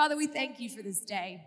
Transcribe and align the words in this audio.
Father, 0.00 0.16
we 0.16 0.28
thank 0.28 0.58
you 0.58 0.70
for 0.70 0.80
this 0.80 1.00
day. 1.00 1.44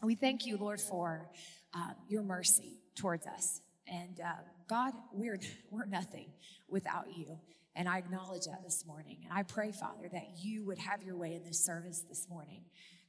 We 0.00 0.14
thank 0.14 0.46
you, 0.46 0.56
Lord, 0.56 0.80
for 0.80 1.28
uh, 1.74 1.90
your 2.08 2.22
mercy 2.22 2.74
towards 2.94 3.26
us. 3.26 3.62
And 3.88 4.20
uh, 4.20 4.30
God, 4.68 4.92
we're, 5.12 5.40
we're 5.72 5.86
nothing 5.86 6.28
without 6.68 7.06
you. 7.16 7.36
And 7.74 7.88
I 7.88 7.98
acknowledge 7.98 8.44
that 8.44 8.62
this 8.62 8.86
morning. 8.86 9.16
And 9.24 9.36
I 9.36 9.42
pray, 9.42 9.72
Father, 9.72 10.08
that 10.12 10.36
you 10.40 10.64
would 10.66 10.78
have 10.78 11.02
your 11.02 11.16
way 11.16 11.34
in 11.34 11.42
this 11.42 11.58
service 11.58 12.04
this 12.08 12.28
morning. 12.30 12.62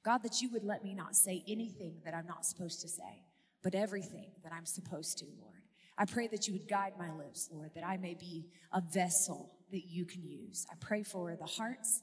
God, 0.03 0.23
that 0.23 0.41
you 0.41 0.49
would 0.49 0.63
let 0.63 0.83
me 0.83 0.95
not 0.95 1.15
say 1.15 1.43
anything 1.47 1.97
that 2.03 2.15
I'm 2.15 2.25
not 2.25 2.43
supposed 2.43 2.81
to 2.81 2.87
say, 2.87 3.21
but 3.61 3.75
everything 3.75 4.31
that 4.43 4.51
I'm 4.51 4.65
supposed 4.65 5.19
to, 5.19 5.25
Lord. 5.39 5.61
I 5.95 6.05
pray 6.05 6.27
that 6.29 6.47
you 6.47 6.53
would 6.53 6.67
guide 6.67 6.93
my 6.97 7.13
lips, 7.13 7.49
Lord, 7.53 7.69
that 7.75 7.85
I 7.85 7.97
may 7.97 8.15
be 8.15 8.47
a 8.73 8.81
vessel 8.81 9.51
that 9.71 9.85
you 9.85 10.05
can 10.05 10.23
use. 10.23 10.65
I 10.71 10.75
pray 10.79 11.03
for 11.03 11.37
the 11.39 11.45
hearts 11.45 12.01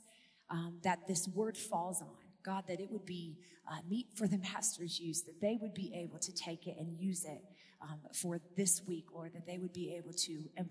um, 0.49 0.79
that 0.85 1.09
this 1.09 1.27
word 1.27 1.57
falls 1.57 2.01
on. 2.01 2.28
God, 2.49 2.65
that 2.67 2.81
it 2.81 2.91
would 2.91 3.05
be 3.05 3.37
uh, 3.71 3.77
meat 3.89 4.07
for 4.15 4.27
the 4.27 4.39
master's 4.53 4.99
use, 4.99 5.23
that 5.23 5.41
they 5.41 5.59
would 5.61 5.75
be 5.75 5.93
able 5.95 6.19
to 6.19 6.33
take 6.33 6.67
it 6.67 6.77
and 6.79 6.99
use 6.99 7.25
it 7.25 7.45
um, 7.83 7.99
for 8.15 8.41
this 8.57 8.83
week, 8.89 9.05
Lord, 9.15 9.35
that 9.35 9.47
they 9.47 9.59
would 9.59 9.73
be 9.73 9.95
able 9.95 10.13
to, 10.13 10.33
um, 10.59 10.69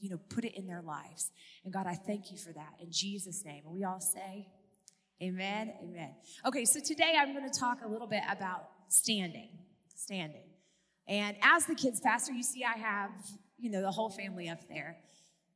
you 0.00 0.10
know, 0.10 0.18
put 0.28 0.44
it 0.44 0.54
in 0.54 0.66
their 0.66 0.82
lives. 0.82 1.30
And 1.64 1.72
God, 1.72 1.86
I 1.86 1.94
thank 1.94 2.30
you 2.30 2.36
for 2.36 2.52
that 2.52 2.74
in 2.78 2.88
Jesus' 2.90 3.42
name. 3.44 3.62
we 3.66 3.84
all 3.84 4.00
say, 4.00 4.48
Amen, 5.22 5.72
Amen. 5.82 6.14
Okay, 6.44 6.64
so 6.64 6.80
today 6.80 7.14
I'm 7.16 7.32
going 7.32 7.48
to 7.48 7.58
talk 7.58 7.78
a 7.84 7.88
little 7.88 8.08
bit 8.08 8.22
about 8.28 8.68
standing, 8.88 9.50
standing. 9.94 10.48
And 11.06 11.36
as 11.42 11.64
the 11.66 11.76
kids 11.76 12.00
pastor, 12.00 12.32
you 12.32 12.42
see 12.42 12.64
I 12.64 12.76
have, 12.76 13.10
you 13.56 13.70
know, 13.70 13.80
the 13.82 13.90
whole 13.90 14.10
family 14.10 14.48
up 14.48 14.68
there. 14.68 14.96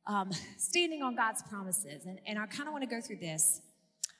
Um, 0.05 0.31
standing 0.57 1.03
on 1.03 1.15
God's 1.15 1.43
promises. 1.43 2.05
And, 2.05 2.19
and 2.25 2.39
I 2.39 2.45
kind 2.45 2.67
of 2.67 2.71
want 2.71 2.83
to 2.83 2.89
go 2.89 3.01
through 3.01 3.17
this. 3.17 3.61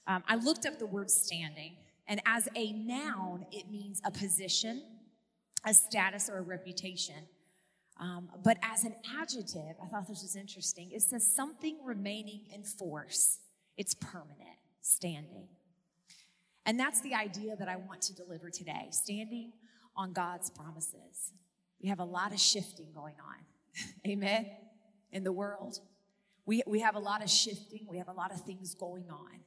Um, 0.07 0.23
I 0.27 0.35
looked 0.35 0.65
up 0.65 0.79
the 0.79 0.85
word 0.85 1.11
standing, 1.11 1.73
and 2.07 2.21
as 2.25 2.47
a 2.55 2.71
noun, 2.71 3.45
it 3.51 3.69
means 3.69 4.01
a 4.05 4.11
position, 4.11 4.81
a 5.65 5.73
status, 5.73 6.29
or 6.29 6.37
a 6.37 6.41
reputation. 6.41 7.27
Um, 7.99 8.29
but 8.43 8.57
as 8.61 8.85
an 8.85 8.95
adjective, 9.19 9.75
I 9.83 9.87
thought 9.87 10.07
this 10.07 10.21
was 10.21 10.35
interesting. 10.35 10.91
It 10.91 11.01
says 11.01 11.25
something 11.25 11.77
remaining 11.83 12.41
in 12.53 12.63
force, 12.63 13.39
it's 13.75 13.93
permanent, 13.93 14.57
standing. 14.81 15.47
And 16.65 16.79
that's 16.79 17.01
the 17.01 17.13
idea 17.13 17.55
that 17.55 17.69
I 17.69 17.77
want 17.77 18.01
to 18.03 18.15
deliver 18.15 18.49
today 18.49 18.89
standing 18.91 19.53
on 19.95 20.13
God's 20.13 20.49
promises. 20.49 21.33
We 21.81 21.89
have 21.89 21.99
a 21.99 22.05
lot 22.05 22.33
of 22.33 22.39
shifting 22.39 22.87
going 22.93 23.15
on. 23.25 23.35
Amen. 24.11 24.47
In 25.11 25.23
the 25.23 25.31
world. 25.31 25.79
We, 26.45 26.63
we 26.67 26.79
have 26.81 26.95
a 26.95 26.99
lot 26.99 27.23
of 27.23 27.29
shifting, 27.29 27.85
we 27.89 27.97
have 27.97 28.07
a 28.07 28.13
lot 28.13 28.31
of 28.31 28.41
things 28.41 28.73
going 28.73 29.09
on. 29.09 29.41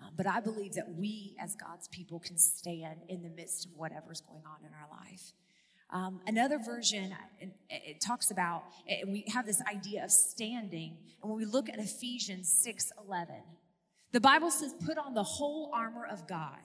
Um, 0.00 0.10
but 0.16 0.26
I 0.26 0.40
believe 0.40 0.74
that 0.74 0.94
we, 0.94 1.36
as 1.40 1.54
God's 1.56 1.88
people, 1.88 2.20
can 2.20 2.38
stand 2.38 3.00
in 3.08 3.22
the 3.22 3.28
midst 3.28 3.66
of 3.66 3.72
whatever's 3.76 4.20
going 4.20 4.44
on 4.46 4.64
in 4.64 4.70
our 4.74 4.88
life. 5.04 5.32
Um, 5.90 6.20
another 6.26 6.58
version, 6.58 7.14
it, 7.70 8.00
talks 8.00 8.30
about, 8.30 8.64
and 8.86 9.10
we 9.10 9.24
have 9.32 9.46
this 9.46 9.62
idea 9.62 10.04
of 10.04 10.10
standing. 10.10 10.98
And 11.22 11.30
when 11.30 11.38
we 11.38 11.46
look 11.46 11.68
at 11.68 11.78
Ephesians 11.78 12.52
6 12.62 12.92
11, 13.06 13.36
the 14.12 14.20
Bible 14.20 14.50
says, 14.50 14.74
Put 14.84 14.98
on 14.98 15.14
the 15.14 15.22
whole 15.22 15.70
armor 15.74 16.06
of 16.06 16.28
God 16.28 16.58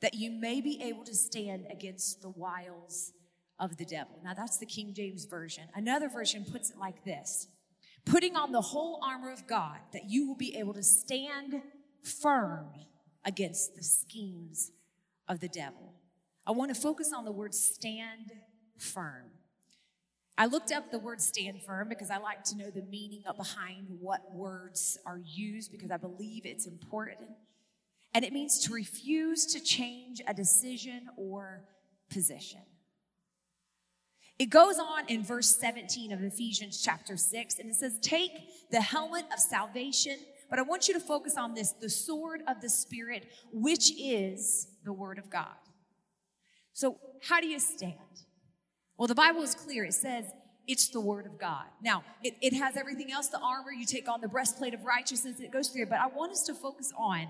that 0.00 0.14
you 0.14 0.30
may 0.30 0.60
be 0.60 0.82
able 0.82 1.04
to 1.04 1.14
stand 1.14 1.66
against 1.70 2.22
the 2.22 2.30
wiles 2.30 3.12
of 3.58 3.76
the 3.76 3.84
devil. 3.84 4.18
Now, 4.24 4.34
that's 4.34 4.56
the 4.56 4.66
King 4.66 4.94
James 4.94 5.26
Version. 5.26 5.64
Another 5.74 6.08
version 6.08 6.44
puts 6.50 6.70
it 6.70 6.78
like 6.78 7.04
this 7.04 7.48
putting 8.06 8.34
on 8.34 8.50
the 8.50 8.60
whole 8.60 8.98
armor 9.04 9.30
of 9.30 9.46
God, 9.46 9.78
that 9.92 10.08
you 10.08 10.26
will 10.26 10.36
be 10.36 10.56
able 10.56 10.72
to 10.74 10.82
stand 10.82 11.60
firm 12.02 12.66
against 13.24 13.76
the 13.76 13.82
schemes 13.82 14.72
of 15.28 15.40
the 15.40 15.48
devil. 15.48 15.94
I 16.46 16.52
want 16.52 16.74
to 16.74 16.80
focus 16.80 17.12
on 17.16 17.24
the 17.24 17.32
word 17.32 17.54
stand 17.54 18.32
firm. 18.78 19.30
I 20.38 20.46
looked 20.46 20.72
up 20.72 20.90
the 20.90 20.98
word 20.98 21.20
stand 21.20 21.62
firm 21.62 21.88
because 21.88 22.10
I 22.10 22.16
like 22.16 22.44
to 22.44 22.56
know 22.56 22.70
the 22.70 22.82
meaning 22.82 23.22
behind 23.36 23.86
what 24.00 24.34
words 24.34 24.98
are 25.04 25.20
used 25.24 25.70
because 25.70 25.90
I 25.90 25.98
believe 25.98 26.46
it's 26.46 26.66
important 26.66 27.28
and 28.14 28.24
it 28.24 28.32
means 28.32 28.58
to 28.60 28.72
refuse 28.72 29.46
to 29.46 29.60
change 29.60 30.20
a 30.26 30.34
decision 30.34 31.08
or 31.16 31.62
position. 32.10 32.60
It 34.38 34.46
goes 34.46 34.78
on 34.78 35.04
in 35.08 35.22
verse 35.22 35.54
17 35.56 36.12
of 36.12 36.22
Ephesians 36.22 36.82
chapter 36.82 37.16
6, 37.16 37.58
and 37.58 37.70
it 37.70 37.76
says, 37.76 37.98
Take 38.00 38.32
the 38.70 38.80
helmet 38.80 39.26
of 39.32 39.38
salvation, 39.38 40.16
but 40.50 40.58
I 40.58 40.62
want 40.62 40.88
you 40.88 40.94
to 40.94 41.00
focus 41.00 41.36
on 41.36 41.54
this 41.54 41.72
the 41.72 41.88
sword 41.88 42.42
of 42.46 42.60
the 42.60 42.68
Spirit, 42.68 43.28
which 43.52 43.92
is 43.98 44.68
the 44.84 44.92
Word 44.92 45.18
of 45.18 45.30
God. 45.30 45.46
So, 46.72 46.98
how 47.22 47.40
do 47.40 47.46
you 47.46 47.58
stand? 47.58 47.94
Well, 48.96 49.06
the 49.06 49.14
Bible 49.14 49.42
is 49.42 49.54
clear. 49.54 49.84
It 49.84 49.94
says, 49.94 50.26
it's 50.66 50.88
the 50.88 51.00
word 51.00 51.26
of 51.26 51.36
God. 51.36 51.64
Now, 51.82 52.04
it, 52.22 52.34
it 52.40 52.52
has 52.52 52.76
everything 52.76 53.10
else 53.10 53.28
the 53.28 53.40
armor, 53.40 53.72
you 53.72 53.84
take 53.84 54.08
on 54.08 54.20
the 54.20 54.28
breastplate 54.28 54.72
of 54.72 54.84
righteousness, 54.84 55.40
it 55.40 55.50
goes 55.50 55.68
through, 55.68 55.86
but 55.86 55.98
I 55.98 56.06
want 56.06 56.32
us 56.32 56.44
to 56.44 56.54
focus 56.54 56.92
on 56.96 57.26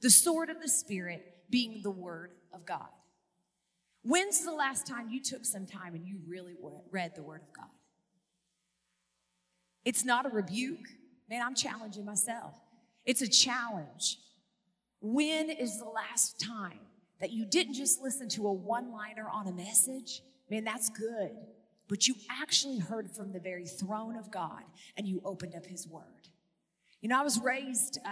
the 0.00 0.10
sword 0.10 0.50
of 0.50 0.60
the 0.60 0.68
Spirit 0.68 1.36
being 1.48 1.82
the 1.82 1.90
Word 1.90 2.32
of 2.52 2.66
God. 2.66 2.88
When's 4.02 4.44
the 4.44 4.52
last 4.52 4.86
time 4.86 5.08
you 5.10 5.22
took 5.22 5.44
some 5.44 5.66
time 5.66 5.94
and 5.94 6.06
you 6.06 6.18
really 6.26 6.56
read 6.90 7.12
the 7.14 7.22
Word 7.22 7.42
of 7.42 7.52
God? 7.54 7.70
It's 9.84 10.04
not 10.04 10.26
a 10.26 10.30
rebuke. 10.30 10.88
Man, 11.30 11.42
I'm 11.42 11.54
challenging 11.54 12.04
myself. 12.04 12.54
It's 13.06 13.22
a 13.22 13.28
challenge. 13.28 14.18
When 15.00 15.48
is 15.48 15.78
the 15.78 15.84
last 15.84 16.40
time 16.40 16.80
that 17.20 17.30
you 17.30 17.46
didn't 17.46 17.74
just 17.74 18.02
listen 18.02 18.28
to 18.30 18.48
a 18.48 18.52
one 18.52 18.92
liner 18.92 19.28
on 19.32 19.46
a 19.46 19.52
message? 19.52 20.22
Man, 20.50 20.64
that's 20.64 20.90
good. 20.90 21.30
But 21.88 22.08
you 22.08 22.16
actually 22.28 22.78
heard 22.78 23.10
from 23.10 23.32
the 23.32 23.38
very 23.38 23.66
throne 23.66 24.16
of 24.16 24.30
God 24.30 24.62
and 24.96 25.06
you 25.06 25.22
opened 25.24 25.54
up 25.54 25.64
His 25.64 25.86
Word. 25.86 26.28
You 27.00 27.08
know, 27.08 27.18
I 27.18 27.22
was 27.22 27.40
raised 27.40 27.98
uh, 28.04 28.10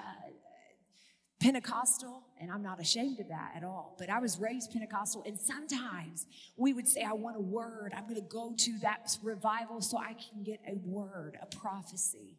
Pentecostal, 1.41 2.23
and 2.41 2.51
I'm 2.51 2.63
not 2.63 2.81
ashamed 2.81 3.21
of 3.21 3.29
that 3.29 3.53
at 3.55 3.63
all, 3.63 3.95
but 3.99 4.11
I 4.11 4.19
was 4.19 4.41
raised 4.41 4.73
Pentecostal, 4.73 5.23
and 5.25 5.39
sometimes 5.39 6.27
we 6.57 6.73
would 6.73 6.89
say, 6.89 7.03
I 7.03 7.13
want 7.13 7.37
a 7.37 7.41
word. 7.41 7.93
I'm 7.97 8.05
going 8.05 8.17
to 8.17 8.29
go 8.29 8.55
to 8.57 8.79
that 8.83 9.17
revival 9.23 9.81
so 9.81 9.99
I 9.99 10.15
can 10.15 10.43
get 10.43 10.61
a 10.67 10.75
word, 10.85 11.39
a 11.41 11.47
prophecy. 11.47 12.39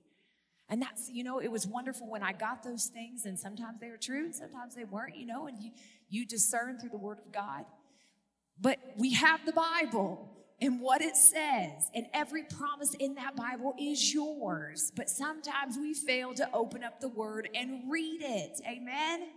And 0.69 0.81
that's, 0.81 1.09
you 1.09 1.23
know, 1.23 1.39
it 1.39 1.51
was 1.51 1.65
wonderful 1.65 2.09
when 2.09 2.21
I 2.21 2.31
got 2.31 2.63
those 2.63 2.85
things, 2.85 3.25
and 3.25 3.39
sometimes 3.39 3.79
they 3.79 3.89
were 3.89 3.97
true, 3.97 4.25
and 4.25 4.35
sometimes 4.35 4.75
they 4.75 4.83
weren't, 4.83 5.15
you 5.15 5.25
know, 5.25 5.47
and 5.47 5.57
you, 5.61 5.71
you 6.09 6.25
discern 6.25 6.79
through 6.79 6.91
the 6.91 6.97
Word 6.97 7.17
of 7.25 7.31
God. 7.31 7.65
But 8.61 8.77
we 8.97 9.13
have 9.13 9.45
the 9.45 9.53
Bible, 9.53 10.29
and 10.61 10.81
what 10.81 11.01
it 11.01 11.15
says. 11.15 11.89
And 11.93 12.07
every 12.13 12.43
promise 12.43 12.93
in 12.99 13.15
that 13.15 13.35
Bible 13.35 13.73
is 13.79 14.13
yours. 14.13 14.91
But 14.95 15.09
sometimes 15.09 15.77
we 15.77 15.93
fail 15.93 16.33
to 16.35 16.49
open 16.53 16.83
up 16.83 16.99
the 16.99 17.07
word 17.07 17.49
and 17.55 17.89
read 17.89 18.21
it. 18.21 18.59
Amen? 18.67 19.27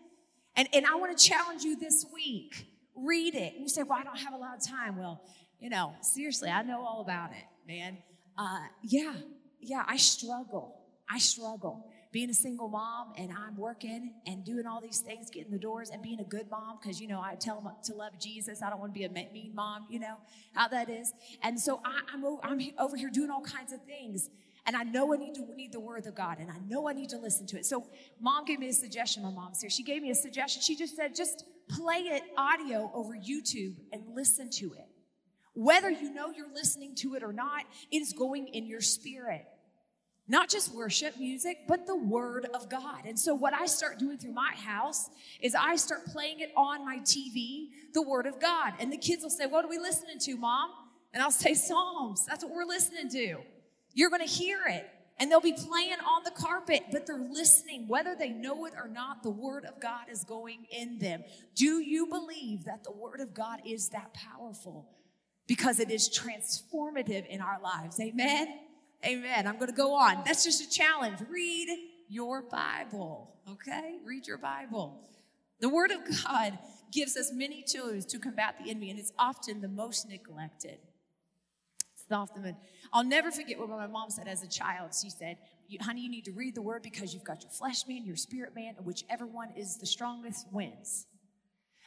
And, 0.57 0.69
and 0.73 0.87
I 0.87 0.97
want 0.97 1.17
to 1.17 1.25
challenge 1.25 1.63
you 1.63 1.79
this 1.79 2.05
week. 2.13 2.67
Read 2.95 3.35
it. 3.35 3.55
And 3.55 3.63
you 3.63 3.69
say, 3.69 3.83
well, 3.83 3.99
I 3.99 4.05
don't 4.05 4.19
have 4.19 4.35
a 4.35 4.37
lot 4.37 4.57
of 4.57 4.67
time. 4.67 4.99
Well, 4.99 5.23
you 5.61 5.71
know, 5.71 5.95
seriously, 6.03 6.51
I 6.51 6.63
know 6.63 6.85
all 6.85 7.01
about 7.01 7.31
it, 7.31 7.45
man. 7.67 7.99
Uh, 8.37 8.59
yeah, 8.83 9.15
yeah, 9.61 9.85
I 9.87 9.97
struggle. 9.97 10.82
I 11.11 11.19
struggle 11.19 11.93
being 12.13 12.29
a 12.29 12.35
single 12.35 12.69
mom 12.69 13.15
and 13.17 13.33
I'm 13.33 13.57
working 13.57 14.13
and 14.27 14.45
doing 14.45 14.67
all 14.67 14.81
these 14.81 15.01
things, 15.01 15.31
getting 15.31 15.51
the 15.51 15.59
doors 15.59 15.89
and 15.91 16.03
being 16.03 16.21
a 16.21 16.25
good 16.25 16.51
mom 16.51 16.79
because, 16.81 17.01
you 17.01 17.09
know, 17.09 17.21
I 17.21 17.35
tell 17.35 17.61
them 17.61 17.73
to 17.85 17.95
love 17.95 18.19
Jesus. 18.21 18.63
I 18.63 18.69
don't 18.69 18.79
want 18.79 18.93
to 18.93 18.99
be 18.99 19.05
a 19.07 19.11
mean 19.11 19.53
mom, 19.55 19.87
you 19.91 19.99
know 19.99 20.17
how 20.53 20.69
that 20.69 20.91
is. 20.91 21.13
And 21.43 21.59
so 21.59 21.81
I, 21.85 22.15
am 22.15 22.25
over, 22.25 22.41
I'm 22.45 22.61
over 22.79 22.97
here 22.97 23.11
doing 23.11 23.31
all 23.31 23.43
kinds 23.43 23.73
of 23.73 23.83
things. 23.85 24.29
And 24.67 24.77
I 24.77 24.85
know 24.85 25.13
I 25.13 25.17
need 25.17 25.35
to 25.35 25.57
need 25.57 25.73
the 25.73 25.81
word 25.81 26.07
of 26.07 26.15
God 26.15 26.39
and 26.39 26.51
I 26.51 26.59
know 26.69 26.89
I 26.89 26.93
need 26.93 27.09
to 27.11 27.19
listen 27.19 27.47
to 27.49 27.59
it. 27.59 27.67
So 27.67 27.89
mom 28.21 28.45
gave 28.45 28.59
me 28.59 28.69
a 28.69 28.73
suggestion. 28.73 29.23
My 29.23 29.31
mom's 29.31 29.61
here. 29.61 29.71
She 29.71 29.83
gave 29.83 30.03
me 30.03 30.11
a 30.11 30.15
suggestion. 30.15 30.63
She 30.63 30.77
just 30.77 30.95
said, 30.95 31.17
just 31.17 31.45
play 31.69 31.97
it 31.97 32.23
audio 32.37 32.91
over 32.95 33.15
YouTube 33.15 33.77
and 33.93 34.03
listen 34.15 34.51
to 34.51 34.75
it. 34.75 34.87
Whether 35.55 35.91
you 35.91 36.13
know 36.15 36.31
you're 36.31 36.53
listening 36.53 36.95
to 36.97 37.15
it 37.15 37.23
or 37.23 37.33
not, 37.33 37.65
it 37.91 37.99
is 37.99 38.13
going 38.13 38.49
in 38.49 38.67
your 38.67 38.81
spirit. 38.81 39.47
Not 40.33 40.49
just 40.49 40.75
worship 40.75 41.19
music, 41.19 41.59
but 41.69 41.87
the 41.87 41.95
Word 41.95 42.47
of 42.55 42.71
God. 42.71 43.03
And 43.05 43.21
so, 43.21 43.35
what 43.35 43.53
I 43.53 43.67
start 43.67 43.99
doing 43.99 44.17
through 44.17 44.33
my 44.33 44.53
house 44.55 45.11
is 45.43 45.55
I 45.55 45.77
start 45.77 46.07
playing 46.07 46.41
it 46.41 46.51
on 46.57 46.87
my 46.87 47.01
TV, 47.01 47.67
the 47.93 48.01
Word 48.01 48.25
of 48.25 48.41
God. 48.41 48.73
And 48.81 48.91
the 48.91 48.97
kids 48.97 49.23
will 49.23 49.29
say, 49.29 49.45
What 49.45 49.67
are 49.67 49.69
we 49.69 49.77
listening 49.77 50.19
to, 50.21 50.37
Mom? 50.39 50.71
And 51.13 51.23
I'll 51.23 51.31
say, 51.31 51.53
Psalms. 51.53 52.25
That's 52.25 52.43
what 52.43 52.55
we're 52.55 52.65
listening 52.65 53.11
to. 53.11 53.41
You're 53.93 54.09
going 54.09 54.27
to 54.27 54.33
hear 54.33 54.61
it. 54.71 54.89
And 55.19 55.31
they'll 55.31 55.43
be 55.43 55.53
playing 55.53 56.01
on 56.01 56.23
the 56.25 56.31
carpet, 56.31 56.85
but 56.91 57.07
they're 57.07 57.19
listening. 57.19 57.87
Whether 57.87 58.17
they 58.19 58.31
know 58.31 58.65
it 58.65 58.73
or 58.75 58.89
not, 58.89 59.23
the 59.23 59.31
Word 59.31 59.67
of 59.67 59.81
God 59.81 60.07
is 60.11 60.25
going 60.25 60.65
in 60.71 60.99
them. 60.99 61.25
Do 61.55 61.83
you 61.83 62.07
believe 62.07 62.65
that 62.65 62.85
the 62.85 62.93
Word 62.93 63.21
of 63.21 63.35
God 63.35 63.61
is 63.67 63.91
that 63.91 64.15
powerful? 64.15 64.89
Because 65.47 65.79
it 65.79 65.91
is 65.91 66.09
transformative 66.09 67.27
in 67.27 67.43
our 67.43 67.61
lives. 67.61 68.01
Amen. 68.01 68.49
Amen. 69.05 69.47
I'm 69.47 69.57
going 69.57 69.71
to 69.71 69.77
go 69.77 69.95
on. 69.95 70.23
That's 70.25 70.45
just 70.45 70.63
a 70.63 70.71
challenge. 70.71 71.19
Read 71.29 71.69
your 72.09 72.43
Bible, 72.43 73.35
okay? 73.51 73.97
Read 74.05 74.27
your 74.27 74.39
Bible. 74.39 75.09
The 75.61 75.69
Word 75.69 75.91
of 75.91 76.01
God 76.25 76.59
gives 76.93 77.17
us 77.17 77.33
many 77.33 77.65
tools 77.67 78.05
to 78.07 78.19
combat 78.19 78.57
the 78.63 78.71
enemy, 78.71 78.91
and 78.91 78.99
it's 78.99 79.13
often 79.19 79.61
the 79.61 79.69
most 79.69 80.09
neglected. 80.09 80.79
It's 81.95 82.13
often, 82.13 82.57
I'll 82.93 83.05
never 83.05 83.31
forget 83.31 83.59
what 83.59 83.69
my 83.71 83.87
mom 83.87 84.11
said 84.11 84.29
as 84.29 84.43
a 84.43 84.49
child. 84.49 84.93
She 85.01 85.11
said, 85.11 85.37
Honey, 85.81 86.03
you 86.03 86.11
need 86.11 86.27
to 86.27 86.33
read 86.33 86.55
the 86.55 86.63
Word 86.63 86.83
because 86.83 87.15
you've 87.15 87.25
got 87.25 87.43
your 87.43 87.51
flesh 87.51 87.87
man, 87.89 88.05
your 88.05 88.17
spirit 88.17 88.55
man, 88.55 88.75
and 88.77 88.85
whichever 88.85 89.27
one 89.27 89.49
is 89.57 89.79
the 89.79 89.87
strongest 89.87 90.47
wins. 90.53 91.07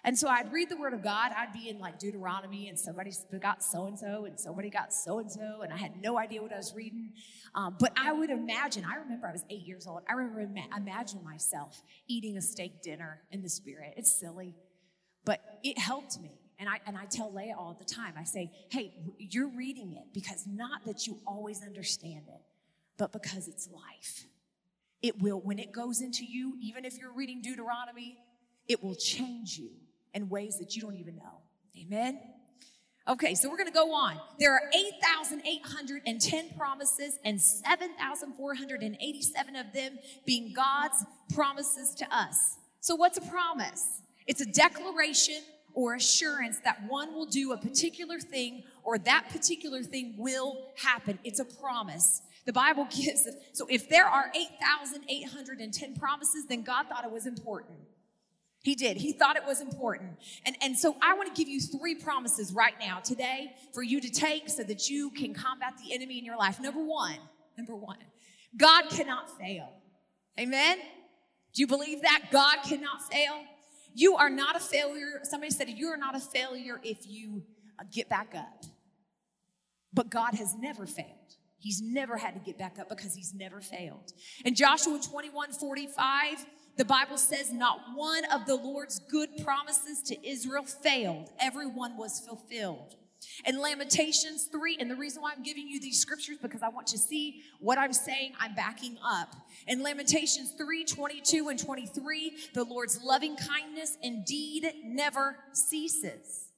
And 0.06 0.16
so 0.18 0.28
I'd 0.28 0.54
read 0.54 0.70
the 0.70 0.78
word 0.78 0.94
of 0.94 1.02
God. 1.04 1.32
I'd 1.36 1.52
be 1.52 1.68
in 1.68 1.80
like 1.80 1.98
Deuteronomy, 1.98 2.70
and 2.70 2.78
somebody 2.78 3.12
got 3.42 3.64
so 3.64 3.88
and 3.88 3.98
so, 3.98 4.26
and 4.26 4.40
somebody 4.40 4.70
got 4.70 4.94
so 4.94 5.18
and 5.18 5.32
so, 5.32 5.64
and 5.64 5.74
I 5.74 5.78
had 5.78 6.00
no 6.00 6.20
idea 6.20 6.44
what 6.44 6.54
I 6.54 6.58
was 6.58 6.76
reading. 6.76 7.10
Um, 7.56 7.76
but 7.80 7.92
I 7.98 8.14
would 8.14 8.30
imagine, 8.30 8.86
I 8.86 8.98
remember 8.98 9.28
I 9.28 9.32
was 9.32 9.44
eight 9.50 9.66
years 9.66 9.88
old. 9.88 10.04
I 10.08 10.14
remember 10.14 10.42
ima- 10.42 10.78
imagine 10.78 11.24
myself 11.24 11.82
eating 12.08 12.38
a 12.38 12.42
steak 12.42 12.84
dinner 12.84 13.24
in 13.32 13.42
the 13.42 13.50
spirit. 13.50 13.96
It's 13.98 14.14
silly, 14.20 14.54
but 15.26 15.42
it 15.64 15.80
helped 15.80 16.20
me. 16.22 16.40
And 16.60 16.70
I, 16.70 16.80
and 16.86 16.96
I 16.96 17.06
tell 17.06 17.34
Leah 17.34 17.56
all 17.58 17.76
the 17.78 17.84
time, 17.84 18.14
I 18.16 18.26
say, 18.26 18.52
hey, 18.70 18.94
you're 19.18 19.50
reading 19.50 19.94
it 19.94 20.14
because 20.14 20.46
not 20.48 20.86
that 20.86 21.08
you 21.08 21.18
always 21.26 21.64
understand 21.64 22.26
it, 22.28 22.42
but 22.98 23.12
because 23.12 23.48
it's 23.48 23.68
life. 23.72 24.26
It 25.02 25.20
will, 25.20 25.42
when 25.42 25.58
it 25.58 25.72
goes 25.72 26.00
into 26.00 26.24
you, 26.26 26.58
even 26.62 26.86
if 26.86 26.96
you're 26.98 27.12
reading 27.12 27.42
Deuteronomy, 27.42 28.18
it 28.68 28.84
will 28.84 28.96
change 28.96 29.58
you 29.58 29.72
in 30.16 30.30
ways 30.30 30.58
that 30.58 30.76
you 30.76 30.82
don't 30.82 30.96
even 30.96 31.18
know. 31.18 31.42
Amen? 31.80 32.20
Okay, 33.08 33.36
so 33.36 33.48
we're 33.48 33.58
going 33.58 33.68
to 33.68 33.74
go 33.74 33.94
on. 33.94 34.20
There 34.40 34.52
are 34.52 34.64
8,810 34.74 36.50
promises 36.58 37.20
and 37.24 37.40
7,487 37.40 39.56
of 39.56 39.72
them 39.74 40.00
being 40.26 40.54
God's 40.54 41.06
promises 41.32 41.94
to 41.96 42.16
us. 42.16 42.58
So, 42.80 42.96
what's 42.96 43.20
a 43.20 43.22
promise? 43.22 44.02
It's 44.26 44.42
a 44.42 44.46
declaration 44.46 45.44
or 45.76 45.94
assurance 45.94 46.58
that 46.64 46.82
one 46.88 47.14
will 47.14 47.28
do 47.28 47.52
a 47.52 47.58
particular 47.58 48.20
thing 48.20 48.64
or 48.84 48.98
that 48.98 49.30
particular 49.30 49.84
thing 49.84 50.16
will 50.18 50.72
happen. 50.76 51.20
It's 51.24 51.40
a 51.40 51.46
promise. 51.46 52.24
The 52.46 52.54
Bible 52.54 52.86
gives. 52.90 53.28
So, 53.54 53.68
if 53.70 53.88
there 53.88 54.08
are 54.08 54.32
8,810 54.36 55.96
promises, 55.96 56.48
then 56.48 56.64
God 56.64 56.88
thought 56.88 57.06
it 57.06 57.12
was 57.12 57.28
important. 57.28 57.78
He 58.66 58.74
did. 58.74 58.98
He 58.98 59.14
thought 59.14 59.36
it 59.36 59.46
was 59.46 59.62
important. 59.62 60.18
And, 60.44 60.58
and 60.60 60.76
so 60.76 60.96
I 61.00 61.14
want 61.14 61.34
to 61.34 61.40
give 61.40 61.48
you 61.48 61.62
three 61.62 61.94
promises 61.94 62.52
right 62.52 62.74
now 62.80 63.00
today 63.00 63.52
for 63.76 63.84
you 63.84 64.02
to 64.02 64.10
take 64.10 64.50
so 64.50 64.64
that 64.64 64.90
you 64.90 65.12
can 65.12 65.36
combat 65.36 65.74
the 65.78 65.94
enemy 65.94 66.18
in 66.18 66.26
your 66.26 66.36
life. 66.36 66.60
Number 66.60 66.84
one, 66.84 67.20
number 67.60 67.76
one, 67.76 68.00
God 68.58 68.90
cannot 68.90 69.38
fail. 69.38 69.70
Amen? 70.40 70.80
Do 71.54 71.62
you 71.62 71.68
believe 71.68 72.02
that? 72.02 72.24
God 72.32 72.58
cannot 72.68 73.04
fail. 73.12 73.44
You 73.94 74.16
are 74.16 74.32
not 74.32 74.56
a 74.56 74.60
failure. 74.60 75.20
Somebody 75.22 75.52
said 75.52 75.70
you 75.70 75.90
are 75.90 75.98
not 75.98 76.16
a 76.16 76.20
failure 76.20 76.82
if 76.84 77.06
you 77.06 77.44
uh, 77.80 77.84
get 77.94 78.10
back 78.10 78.34
up. 78.36 78.66
But 79.94 80.10
God 80.10 80.34
has 80.34 80.56
never 80.58 80.88
failed. 80.88 81.36
He's 81.60 81.84
never 81.84 82.18
had 82.18 82.34
to 82.34 82.40
get 82.40 82.58
back 82.58 82.80
up 82.80 82.90
because 82.90 83.14
he's 83.14 83.36
never 83.36 83.62
failed. 83.62 84.12
In 84.44 84.56
Joshua 84.56 85.00
21 85.00 85.52
45, 85.52 86.46
the 86.78 86.86
Bible 86.86 87.18
says 87.18 87.54
not 87.54 87.80
one 87.96 88.24
of 88.26 88.46
the 88.46 88.56
Lord's 88.56 89.00
good 89.00 89.30
promises 89.44 90.02
to 90.04 90.28
Israel 90.28 90.66
failed, 90.66 91.32
every 91.40 91.68
one 91.68 91.98
was 91.98 92.20
fulfilled. 92.20 92.96
In 93.46 93.60
Lamentations 93.60 94.46
3, 94.46 94.78
and 94.80 94.90
the 94.90 94.96
reason 94.96 95.22
why 95.22 95.32
I'm 95.36 95.44
giving 95.44 95.68
you 95.68 95.80
these 95.80 96.00
scriptures 96.00 96.38
because 96.42 96.62
I 96.62 96.70
want 96.70 96.88
to 96.88 96.98
see 96.98 97.42
what 97.60 97.78
I'm 97.78 97.94
saying, 97.94 98.34
I'm 98.40 98.54
backing 98.56 98.98
up. 99.04 99.36
In 99.68 99.82
Lamentations 99.82 100.52
3 100.52 100.86
22 100.86 101.50
and 101.50 101.60
23, 101.60 102.38
the 102.54 102.64
Lord's 102.64 103.02
loving 103.04 103.36
kindness 103.36 103.98
indeed 104.02 104.72
never 104.84 105.38
ceases. 105.54 106.52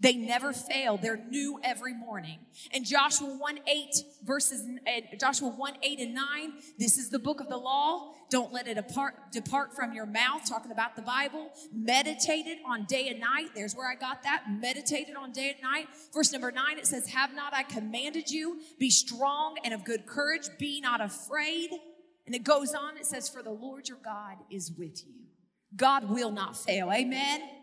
They 0.00 0.14
never 0.14 0.52
fail. 0.52 0.96
They're 0.96 1.16
new 1.16 1.58
every 1.64 1.92
morning. 1.92 2.38
And 2.72 2.84
Joshua 2.84 3.28
1 3.36 3.58
8 3.66 3.94
verses, 4.24 4.64
Joshua 5.18 5.48
1 5.48 5.74
8 5.82 6.00
and 6.00 6.14
9, 6.14 6.52
this 6.78 6.98
is 6.98 7.10
the 7.10 7.18
book 7.18 7.40
of 7.40 7.48
the 7.48 7.56
law. 7.56 8.12
Don't 8.30 8.52
let 8.52 8.68
it 8.68 8.74
depart, 8.74 9.32
depart 9.32 9.74
from 9.74 9.94
your 9.94 10.06
mouth, 10.06 10.48
talking 10.48 10.70
about 10.70 10.94
the 10.94 11.02
Bible. 11.02 11.50
Meditated 11.72 12.58
on 12.64 12.84
day 12.84 13.08
and 13.08 13.18
night. 13.18 13.48
There's 13.54 13.74
where 13.74 13.90
I 13.90 13.94
got 13.94 14.22
that. 14.22 14.44
Meditated 14.48 15.16
on 15.16 15.32
day 15.32 15.50
and 15.50 15.62
night. 15.62 15.88
Verse 16.14 16.30
number 16.32 16.52
9, 16.52 16.78
it 16.78 16.86
says, 16.86 17.08
Have 17.08 17.34
not 17.34 17.52
I 17.52 17.64
commanded 17.64 18.30
you? 18.30 18.60
Be 18.78 18.90
strong 18.90 19.56
and 19.64 19.74
of 19.74 19.84
good 19.84 20.06
courage. 20.06 20.48
Be 20.58 20.80
not 20.80 21.00
afraid. 21.00 21.70
And 22.26 22.34
it 22.34 22.44
goes 22.44 22.74
on, 22.74 22.98
it 22.98 23.06
says, 23.06 23.28
For 23.28 23.42
the 23.42 23.50
Lord 23.50 23.88
your 23.88 23.98
God 24.04 24.36
is 24.50 24.70
with 24.70 25.04
you. 25.06 25.14
God 25.74 26.10
will 26.10 26.30
not 26.30 26.56
fail. 26.56 26.92
Amen. 26.92 27.57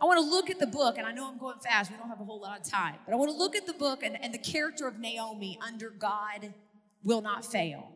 I 0.00 0.04
want 0.04 0.18
to 0.18 0.30
look 0.30 0.50
at 0.50 0.58
the 0.58 0.66
book, 0.66 0.98
and 0.98 1.06
I 1.06 1.12
know 1.12 1.26
I'm 1.26 1.38
going 1.38 1.58
fast. 1.58 1.90
We 1.90 1.96
don't 1.96 2.08
have 2.08 2.20
a 2.20 2.24
whole 2.24 2.40
lot 2.40 2.60
of 2.60 2.68
time. 2.68 2.96
But 3.06 3.14
I 3.14 3.16
want 3.16 3.30
to 3.30 3.36
look 3.36 3.56
at 3.56 3.66
the 3.66 3.72
book 3.72 4.02
and, 4.02 4.22
and 4.22 4.32
the 4.32 4.38
character 4.38 4.86
of 4.86 4.98
Naomi 4.98 5.58
under 5.66 5.90
God 5.90 6.52
will 7.02 7.22
not 7.22 7.44
fail. 7.44 7.88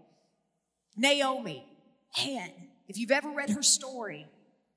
Naomi, 0.97 1.65
man, 2.25 2.51
if 2.89 2.99
you've 2.99 3.11
ever 3.11 3.31
read 3.31 3.51
her 3.51 3.63
story, 3.63 4.27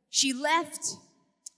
she 0.10 0.34
left. 0.34 0.98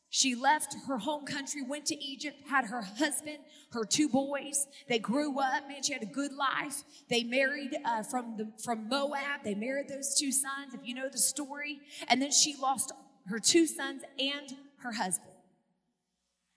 She 0.10 0.34
left 0.34 0.74
her 0.88 0.98
home 0.98 1.26
country, 1.26 1.62
went 1.62 1.88
to 1.88 2.02
Egypt, 2.02 2.38
had 2.48 2.66
her 2.66 2.82
husband, 2.82 3.40
her 3.74 3.84
two 3.84 4.08
boys. 4.08 4.66
They 4.88 4.98
grew 4.98 5.38
up. 5.42 5.68
Man, 5.68 5.84
she 5.84 5.92
had 5.92 6.04
a 6.04 6.06
good 6.06 6.32
life. 6.32 6.84
They 7.10 7.24
married 7.24 7.76
uh, 7.84 8.02
from 8.04 8.38
the 8.38 8.50
from 8.64 8.88
Moab. 8.88 9.44
They 9.44 9.56
married 9.56 9.90
those 9.90 10.18
two 10.18 10.32
sons. 10.32 10.74
If 10.74 10.80
you 10.86 10.96
know 10.96 11.10
the 11.10 11.18
story, 11.18 11.80
and 12.08 12.22
then 12.22 12.32
she 12.32 12.56
lost 12.56 12.94
her 13.26 13.40
two 13.40 13.68
sons 13.68 14.04
and 14.18 14.56
her 14.78 14.94
husband. 14.94 15.35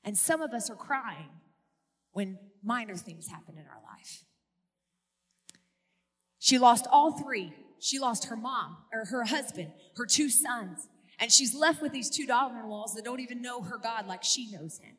And 0.09 0.17
some 0.17 0.41
of 0.41 0.55
us 0.55 0.71
are 0.71 0.75
crying 0.75 1.29
when 2.13 2.39
minor 2.65 2.97
things 2.97 3.29
happen 3.29 3.59
in 3.59 3.67
our 3.67 3.83
life. 3.95 4.25
She 6.39 6.57
lost 6.59 6.87
all 6.91 7.13
three. 7.13 7.53
She 7.79 7.99
lost 7.99 8.25
her 8.29 8.37
mom, 8.37 8.79
or 8.91 9.05
her 9.05 9.25
husband, 9.25 9.71
her 9.99 10.07
two 10.07 10.31
sons, 10.31 10.89
and 11.21 11.31
she's 11.31 11.55
left 11.55 11.83
with 11.83 11.93
these 11.93 12.09
two 12.09 12.27
daughter 12.27 12.59
in 12.59 12.71
laws 12.71 12.95
that 12.95 13.05
don't 13.05 13.21
even 13.21 13.43
know 13.43 13.61
her 13.61 13.77
God 13.77 14.07
like 14.07 14.25
she 14.25 14.51
knows 14.51 14.79
him. 14.79 14.97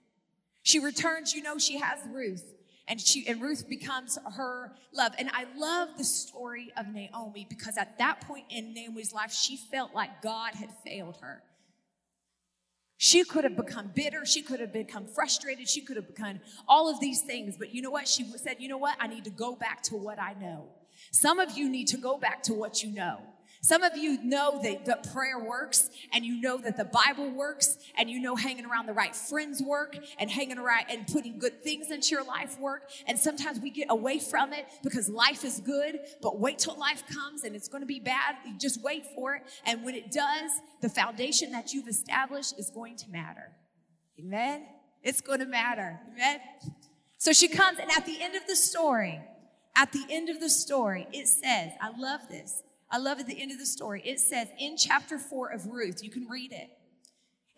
She 0.61 0.77
returns, 0.77 1.33
you 1.33 1.41
know, 1.41 1.57
she 1.57 1.79
has 1.79 1.97
Ruth, 2.13 2.45
and 2.87 3.01
she 3.01 3.27
and 3.27 3.41
Ruth 3.41 3.67
becomes 3.67 4.19
her 4.37 4.73
love. 4.93 5.13
And 5.17 5.31
I 5.33 5.47
love 5.57 5.97
the 5.97 6.03
story 6.03 6.71
of 6.77 6.87
Naomi 6.87 7.47
because 7.49 7.77
at 7.79 7.97
that 7.97 8.21
point 8.27 8.45
in 8.51 8.75
Naomi's 8.75 9.11
life, 9.11 9.33
she 9.33 9.57
felt 9.57 9.95
like 9.95 10.21
God 10.21 10.53
had 10.53 10.69
failed 10.85 11.17
her. 11.21 11.41
She 13.01 13.23
could 13.23 13.45
have 13.45 13.55
become 13.55 13.91
bitter. 13.95 14.25
She 14.25 14.41
could 14.41 14.59
have 14.59 14.73
become 14.73 15.07
frustrated. 15.07 15.69
She 15.69 15.79
could 15.79 15.95
have 15.95 16.07
become 16.07 16.41
all 16.67 16.89
of 16.89 16.99
these 16.99 17.21
things. 17.21 17.55
But 17.57 17.73
you 17.73 17.81
know 17.81 17.89
what? 17.89 18.09
She 18.09 18.25
said, 18.35 18.57
you 18.59 18.67
know 18.67 18.77
what? 18.77 18.97
I 18.99 19.07
need 19.07 19.23
to 19.23 19.29
go 19.29 19.55
back 19.55 19.81
to 19.83 19.95
what 19.95 20.19
I 20.19 20.33
know. 20.33 20.65
Some 21.09 21.39
of 21.39 21.57
you 21.57 21.69
need 21.69 21.87
to 21.87 21.97
go 21.97 22.17
back 22.17 22.43
to 22.43 22.53
what 22.53 22.83
you 22.83 22.91
know. 22.91 23.21
Some 23.61 23.83
of 23.83 23.97
you 23.97 24.23
know 24.23 24.61
that, 24.63 24.85
that 24.85 25.11
prayer 25.11 25.37
works 25.37 25.89
and 26.13 26.23
you 26.23 26.39
know 26.39 26.57
that 26.59 26.77
the 26.77 26.85
Bible 26.85 27.29
works 27.29 27.77
and 27.97 28.09
you 28.09 28.21
know 28.21 28.35
hanging 28.37 28.65
around 28.65 28.85
the 28.85 28.93
right 28.93 29.13
friends 29.13 29.61
work 29.61 29.97
and 30.17 30.31
hanging 30.31 30.57
around 30.57 30.85
and 30.89 31.05
putting 31.07 31.39
good 31.39 31.61
things 31.61 31.91
into 31.91 32.11
your 32.11 32.23
life 32.23 32.57
work. 32.57 32.89
And 33.05 33.19
sometimes 33.19 33.59
we 33.59 33.69
get 33.69 33.87
away 33.89 34.19
from 34.19 34.53
it 34.53 34.65
because 34.81 35.09
life 35.09 35.43
is 35.43 35.59
good, 35.59 35.99
but 36.21 36.39
wait 36.39 36.59
till 36.59 36.79
life 36.79 37.03
comes 37.07 37.43
and 37.43 37.53
it's 37.53 37.67
going 37.67 37.81
to 37.81 37.87
be 37.87 37.99
bad. 37.99 38.35
You 38.45 38.57
just 38.57 38.81
wait 38.81 39.05
for 39.13 39.35
it. 39.35 39.43
And 39.65 39.83
when 39.83 39.93
it 39.93 40.09
does, 40.09 40.51
the 40.81 40.89
foundation 40.89 41.51
that 41.51 41.73
you've 41.73 41.89
established 41.89 42.57
is 42.57 42.69
going 42.69 42.95
to 42.97 43.09
matter. 43.09 43.51
Amen? 44.17 44.67
It's 45.03 45.19
going 45.19 45.39
to 45.39 45.45
matter. 45.45 45.99
Amen? 46.13 46.39
So 47.17 47.33
she 47.33 47.49
comes 47.49 47.77
and 47.79 47.91
at 47.91 48.05
the 48.05 48.21
end 48.21 48.35
of 48.35 48.47
the 48.47 48.55
story, 48.55 49.19
at 49.75 49.91
the 49.91 50.05
end 50.09 50.29
of 50.29 50.39
the 50.39 50.49
story, 50.49 51.07
it 51.11 51.27
says, 51.27 51.73
I 51.81 51.91
love 51.97 52.21
this. 52.29 52.63
I 52.91 52.97
love 52.97 53.19
at 53.19 53.27
the 53.27 53.39
end 53.39 53.51
of 53.51 53.59
the 53.59 53.65
story. 53.65 54.01
It 54.03 54.19
says 54.19 54.47
in 54.59 54.75
chapter 54.77 55.17
4 55.19 55.49
of 55.51 55.67
Ruth, 55.67 56.03
you 56.03 56.09
can 56.09 56.27
read 56.27 56.51
it. 56.51 56.69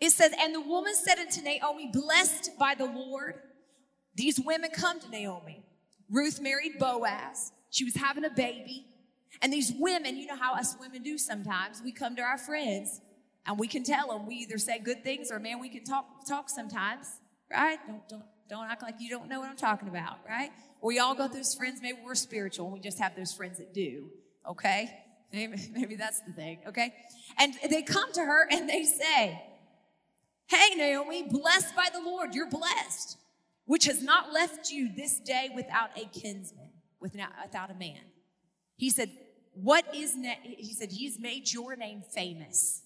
It 0.00 0.10
says, 0.10 0.32
And 0.38 0.54
the 0.54 0.60
woman 0.60 0.94
said 0.94 1.18
unto 1.18 1.40
Naomi, 1.42 1.90
Blessed 1.92 2.50
by 2.58 2.74
the 2.74 2.86
Lord. 2.86 3.34
These 4.14 4.40
women 4.40 4.70
come 4.74 5.00
to 5.00 5.08
Naomi. 5.08 5.64
Ruth 6.10 6.40
married 6.40 6.78
Boaz. 6.78 7.52
She 7.70 7.84
was 7.84 7.94
having 7.94 8.24
a 8.24 8.30
baby. 8.30 8.86
And 9.40 9.52
these 9.52 9.72
women, 9.78 10.16
you 10.18 10.26
know 10.26 10.36
how 10.36 10.54
us 10.54 10.76
women 10.78 11.02
do 11.02 11.16
sometimes. 11.16 11.80
We 11.82 11.92
come 11.92 12.14
to 12.16 12.22
our 12.22 12.36
friends 12.36 13.00
and 13.46 13.58
we 13.58 13.66
can 13.66 13.82
tell 13.82 14.08
them. 14.08 14.26
We 14.26 14.34
either 14.36 14.58
say 14.58 14.78
good 14.78 15.02
things 15.02 15.30
or 15.32 15.38
man, 15.38 15.58
we 15.58 15.68
can 15.68 15.84
talk 15.84 16.26
talk 16.26 16.50
sometimes, 16.50 17.06
right? 17.50 17.78
Don't 17.86 18.08
don't 18.08 18.22
don't 18.48 18.66
act 18.66 18.82
like 18.82 18.96
you 19.00 19.08
don't 19.08 19.28
know 19.28 19.40
what 19.40 19.48
I'm 19.48 19.56
talking 19.56 19.88
about, 19.88 20.18
right? 20.28 20.50
we 20.82 20.98
all 20.98 21.14
go 21.14 21.28
through 21.28 21.36
those 21.38 21.54
friends. 21.54 21.80
Maybe 21.80 21.98
we're 22.04 22.16
spiritual 22.16 22.66
and 22.66 22.74
we 22.74 22.80
just 22.80 22.98
have 22.98 23.14
those 23.16 23.32
friends 23.32 23.58
that 23.58 23.72
do. 23.72 24.10
Okay, 24.48 24.90
Maybe, 25.72 25.96
that's 25.96 26.20
the 26.20 26.32
thing, 26.32 26.58
okay? 26.68 26.92
And 27.38 27.54
they 27.70 27.82
come 27.82 28.12
to 28.12 28.20
her 28.20 28.46
and 28.50 28.68
they 28.68 28.84
say, 28.84 29.42
Hey, 30.46 30.74
Naomi, 30.76 31.22
blessed 31.30 31.74
by 31.74 31.88
the 31.92 32.00
Lord, 32.00 32.34
you're 32.34 32.50
blessed, 32.50 33.16
which 33.64 33.86
has 33.86 34.02
not 34.02 34.32
left 34.32 34.70
you 34.70 34.90
this 34.94 35.18
day 35.18 35.48
without 35.54 35.90
a 35.96 36.04
kinsman, 36.06 36.68
without 37.00 37.70
a 37.70 37.74
man. 37.74 38.02
He 38.76 38.90
said, 38.90 39.10
What 39.54 39.86
is, 39.94 40.14
ne-? 40.14 40.56
he 40.58 40.74
said, 40.74 40.92
He's 40.92 41.18
made 41.18 41.50
your 41.50 41.76
name 41.76 42.02
famous. 42.02 42.82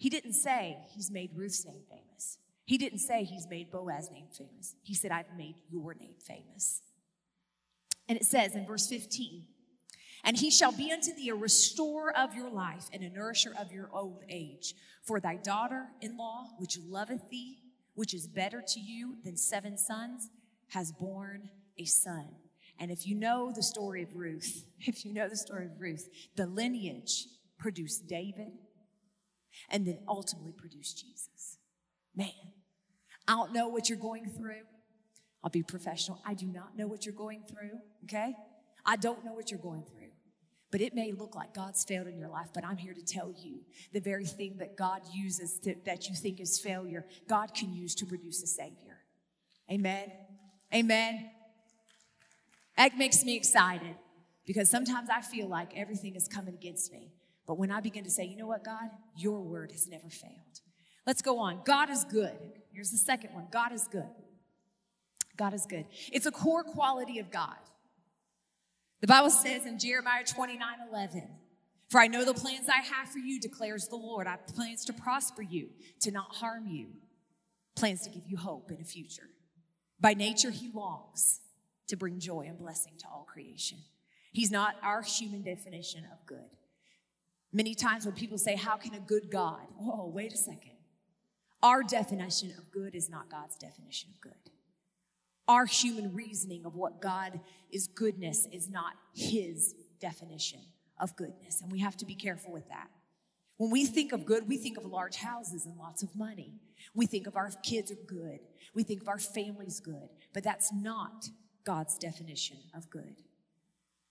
He 0.00 0.08
didn't 0.08 0.32
say 0.32 0.78
he's 0.94 1.10
made 1.10 1.30
Ruth's 1.34 1.66
name 1.66 1.82
famous. 1.90 2.38
He 2.64 2.78
didn't 2.78 3.00
say 3.00 3.24
he's 3.24 3.46
made 3.46 3.70
Boaz's 3.70 4.10
name 4.10 4.28
famous. 4.32 4.74
He 4.82 4.94
said, 4.94 5.10
I've 5.10 5.36
made 5.36 5.56
your 5.68 5.92
name 5.92 6.14
famous. 6.26 6.80
And 8.08 8.16
it 8.16 8.24
says 8.24 8.54
in 8.54 8.64
verse 8.64 8.86
15, 8.86 9.44
and 10.24 10.36
he 10.36 10.50
shall 10.50 10.72
be 10.72 10.92
unto 10.92 11.14
thee 11.14 11.30
a 11.30 11.34
restorer 11.34 12.16
of 12.16 12.34
your 12.34 12.50
life 12.50 12.88
and 12.92 13.02
a 13.02 13.10
nourisher 13.10 13.52
of 13.58 13.72
your 13.72 13.88
old 13.92 14.22
age. 14.28 14.74
For 15.02 15.20
thy 15.20 15.36
daughter 15.36 15.86
in 16.00 16.16
law, 16.16 16.48
which 16.58 16.78
loveth 16.78 17.30
thee, 17.30 17.58
which 17.94 18.14
is 18.14 18.26
better 18.26 18.62
to 18.66 18.80
you 18.80 19.16
than 19.24 19.36
seven 19.36 19.78
sons, 19.78 20.28
has 20.68 20.92
borne 20.92 21.50
a 21.78 21.84
son. 21.84 22.28
And 22.78 22.90
if 22.90 23.06
you 23.06 23.14
know 23.14 23.52
the 23.54 23.62
story 23.62 24.02
of 24.02 24.14
Ruth, 24.14 24.64
if 24.80 25.04
you 25.04 25.12
know 25.12 25.28
the 25.28 25.36
story 25.36 25.66
of 25.66 25.80
Ruth, 25.80 26.08
the 26.36 26.46
lineage 26.46 27.26
produced 27.58 28.06
David 28.06 28.52
and 29.68 29.86
then 29.86 29.98
ultimately 30.08 30.52
produced 30.52 30.98
Jesus. 30.98 31.58
Man, 32.16 32.30
I 33.28 33.34
don't 33.34 33.52
know 33.52 33.68
what 33.68 33.88
you're 33.88 33.98
going 33.98 34.26
through. 34.30 34.62
I'll 35.42 35.50
be 35.50 35.62
professional. 35.62 36.20
I 36.24 36.34
do 36.34 36.46
not 36.46 36.76
know 36.76 36.86
what 36.86 37.06
you're 37.06 37.14
going 37.14 37.42
through, 37.48 37.78
okay? 38.04 38.34
I 38.84 38.96
don't 38.96 39.24
know 39.24 39.32
what 39.32 39.50
you're 39.50 39.60
going 39.60 39.84
through. 39.84 39.99
But 40.70 40.80
it 40.80 40.94
may 40.94 41.12
look 41.12 41.34
like 41.34 41.52
God's 41.52 41.84
failed 41.84 42.06
in 42.06 42.16
your 42.16 42.28
life, 42.28 42.48
but 42.54 42.64
I'm 42.64 42.76
here 42.76 42.94
to 42.94 43.04
tell 43.04 43.32
you 43.36 43.60
the 43.92 44.00
very 44.00 44.24
thing 44.24 44.56
that 44.58 44.76
God 44.76 45.02
uses 45.12 45.58
to, 45.60 45.74
that 45.84 46.08
you 46.08 46.14
think 46.14 46.40
is 46.40 46.60
failure, 46.60 47.06
God 47.28 47.54
can 47.54 47.72
use 47.74 47.94
to 47.96 48.06
produce 48.06 48.42
a 48.42 48.46
Savior. 48.46 48.98
Amen. 49.70 50.12
Amen. 50.72 51.30
That 52.76 52.96
makes 52.96 53.24
me 53.24 53.36
excited 53.36 53.96
because 54.46 54.70
sometimes 54.70 55.08
I 55.10 55.20
feel 55.20 55.48
like 55.48 55.76
everything 55.76 56.14
is 56.14 56.28
coming 56.28 56.54
against 56.54 56.92
me. 56.92 57.12
But 57.46 57.58
when 57.58 57.72
I 57.72 57.80
begin 57.80 58.04
to 58.04 58.10
say, 58.10 58.24
you 58.24 58.36
know 58.36 58.46
what, 58.46 58.64
God, 58.64 58.90
your 59.16 59.40
word 59.40 59.72
has 59.72 59.88
never 59.88 60.08
failed. 60.08 60.60
Let's 61.06 61.22
go 61.22 61.38
on. 61.38 61.62
God 61.64 61.90
is 61.90 62.04
good. 62.04 62.36
Here's 62.72 62.90
the 62.90 62.98
second 62.98 63.34
one 63.34 63.48
God 63.50 63.72
is 63.72 63.88
good. 63.88 64.08
God 65.36 65.54
is 65.54 65.66
good. 65.66 65.86
It's 66.12 66.26
a 66.26 66.30
core 66.30 66.62
quality 66.62 67.18
of 67.18 67.30
God. 67.30 67.56
The 69.00 69.06
Bible 69.06 69.30
says 69.30 69.64
in 69.64 69.78
Jeremiah 69.78 70.24
29 70.24 70.66
11, 70.90 71.28
For 71.88 72.00
I 72.00 72.06
know 72.06 72.24
the 72.24 72.34
plans 72.34 72.68
I 72.68 72.80
have 72.82 73.08
for 73.08 73.18
you, 73.18 73.40
declares 73.40 73.88
the 73.88 73.96
Lord. 73.96 74.26
I 74.26 74.32
have 74.32 74.46
plans 74.46 74.84
to 74.86 74.92
prosper 74.92 75.42
you, 75.42 75.68
to 76.00 76.10
not 76.10 76.34
harm 76.34 76.66
you, 76.66 76.88
plans 77.76 78.02
to 78.02 78.10
give 78.10 78.26
you 78.26 78.36
hope 78.36 78.70
in 78.70 78.80
a 78.80 78.84
future. 78.84 79.28
By 80.00 80.14
nature, 80.14 80.50
He 80.50 80.70
longs 80.72 81.40
to 81.88 81.96
bring 81.96 82.20
joy 82.20 82.44
and 82.46 82.58
blessing 82.58 82.92
to 82.98 83.06
all 83.06 83.24
creation. 83.24 83.78
He's 84.32 84.50
not 84.50 84.76
our 84.82 85.02
human 85.02 85.42
definition 85.42 86.04
of 86.12 86.24
good. 86.26 86.50
Many 87.52 87.74
times 87.74 88.04
when 88.04 88.14
people 88.14 88.38
say, 88.38 88.54
How 88.54 88.76
can 88.76 88.94
a 88.94 89.00
good 89.00 89.30
God? 89.30 89.66
Oh, 89.80 90.10
wait 90.14 90.32
a 90.32 90.36
second. 90.36 90.76
Our 91.62 91.82
definition 91.82 92.52
of 92.56 92.70
good 92.70 92.94
is 92.94 93.10
not 93.10 93.30
God's 93.30 93.56
definition 93.56 94.10
of 94.14 94.20
good. 94.20 94.49
Our 95.48 95.66
human 95.66 96.14
reasoning 96.14 96.64
of 96.64 96.74
what 96.74 97.00
God 97.00 97.40
is 97.70 97.86
goodness 97.86 98.46
is 98.52 98.68
not 98.68 98.94
His 99.14 99.74
definition 100.00 100.60
of 100.98 101.16
goodness. 101.16 101.60
And 101.60 101.72
we 101.72 101.80
have 101.80 101.96
to 101.98 102.04
be 102.04 102.14
careful 102.14 102.52
with 102.52 102.68
that. 102.68 102.88
When 103.56 103.70
we 103.70 103.84
think 103.84 104.12
of 104.12 104.24
good, 104.24 104.48
we 104.48 104.56
think 104.56 104.78
of 104.78 104.84
large 104.86 105.16
houses 105.16 105.66
and 105.66 105.76
lots 105.76 106.02
of 106.02 106.14
money. 106.16 106.54
We 106.94 107.06
think 107.06 107.26
of 107.26 107.36
our 107.36 107.50
kids 107.62 107.90
are 107.90 108.06
good. 108.06 108.40
We 108.74 108.84
think 108.84 109.02
of 109.02 109.08
our 109.08 109.18
families 109.18 109.80
good. 109.80 110.08
But 110.32 110.44
that's 110.44 110.72
not 110.72 111.28
God's 111.64 111.98
definition 111.98 112.56
of 112.74 112.88
good. 112.88 113.16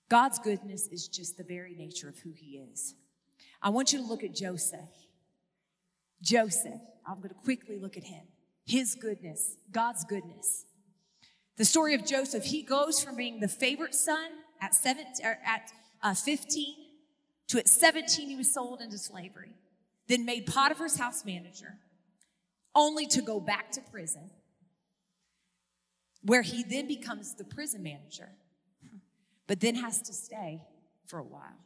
God's 0.08 0.40
goodness 0.40 0.88
is 0.88 1.08
just 1.08 1.38
the 1.38 1.44
very 1.44 1.74
nature 1.76 2.10
of 2.10 2.20
who 2.20 2.32
He 2.32 2.58
is. 2.58 2.96
I 3.62 3.70
want 3.70 3.92
you 3.92 4.00
to 4.00 4.06
look 4.06 4.24
at 4.24 4.36
Joseph. 4.36 4.90
Joseph, 6.22 6.82
I'm 7.08 7.18
going 7.18 7.30
to 7.30 7.36
quickly 7.36 7.78
look 7.78 7.98
at 7.98 8.04
him. 8.04 8.24
His 8.66 8.96
goodness, 8.96 9.58
God's 9.72 10.04
goodness. 10.06 10.66
The 11.60 11.66
story 11.66 11.94
of 11.94 12.06
Joseph, 12.06 12.46
he 12.46 12.64
goes 12.64 13.04
from 13.04 13.18
being 13.18 13.42
the 13.42 13.50
favorite 13.50 13.94
son 13.94 14.30
at, 14.62 14.74
seven, 14.74 15.06
at 15.22 15.74
uh, 16.02 16.14
15 16.14 16.76
to 17.50 17.60
at 17.60 17.68
17, 17.68 18.30
he 18.30 18.38
was 18.38 18.54
sold 18.54 18.80
into 18.80 18.98
slavery, 18.98 19.52
then 20.08 20.24
made 20.24 20.46
Potiphar's 20.46 20.98
house 20.98 21.26
manager, 21.26 21.74
only 22.74 23.08
to 23.08 23.22
go 23.22 23.42
back 23.42 23.72
to 23.72 23.82
prison, 23.82 24.30
where 26.24 26.44
he 26.44 26.64
then 26.64 26.88
becomes 26.88 27.34
the 27.34 27.44
prison 27.44 27.84
manager, 27.84 28.30
but 29.46 29.60
then 29.60 29.76
has 29.76 30.02
to 30.04 30.14
stay 30.14 30.62
for 31.08 31.20
a 31.20 31.24
while. 31.24 31.60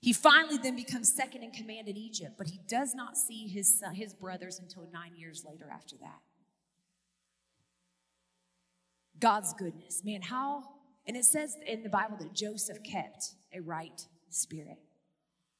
He 0.00 0.12
finally 0.12 0.58
then 0.58 0.74
becomes 0.74 1.12
second 1.12 1.44
in 1.44 1.52
command 1.52 1.86
in 1.86 1.96
Egypt, 1.96 2.32
but 2.36 2.48
he 2.48 2.58
does 2.66 2.92
not 2.92 3.16
see 3.16 3.46
his, 3.46 3.78
son, 3.78 3.94
his 3.94 4.14
brothers 4.14 4.58
until 4.58 4.88
nine 4.92 5.12
years 5.16 5.44
later 5.48 5.68
after 5.72 5.94
that. 5.98 6.22
God's 9.20 9.54
goodness. 9.54 10.02
Man, 10.04 10.22
how, 10.22 10.62
and 11.06 11.16
it 11.16 11.24
says 11.24 11.56
in 11.66 11.82
the 11.82 11.88
Bible 11.88 12.16
that 12.20 12.32
Joseph 12.34 12.78
kept 12.82 13.34
a 13.54 13.60
right 13.60 14.00
spirit. 14.30 14.78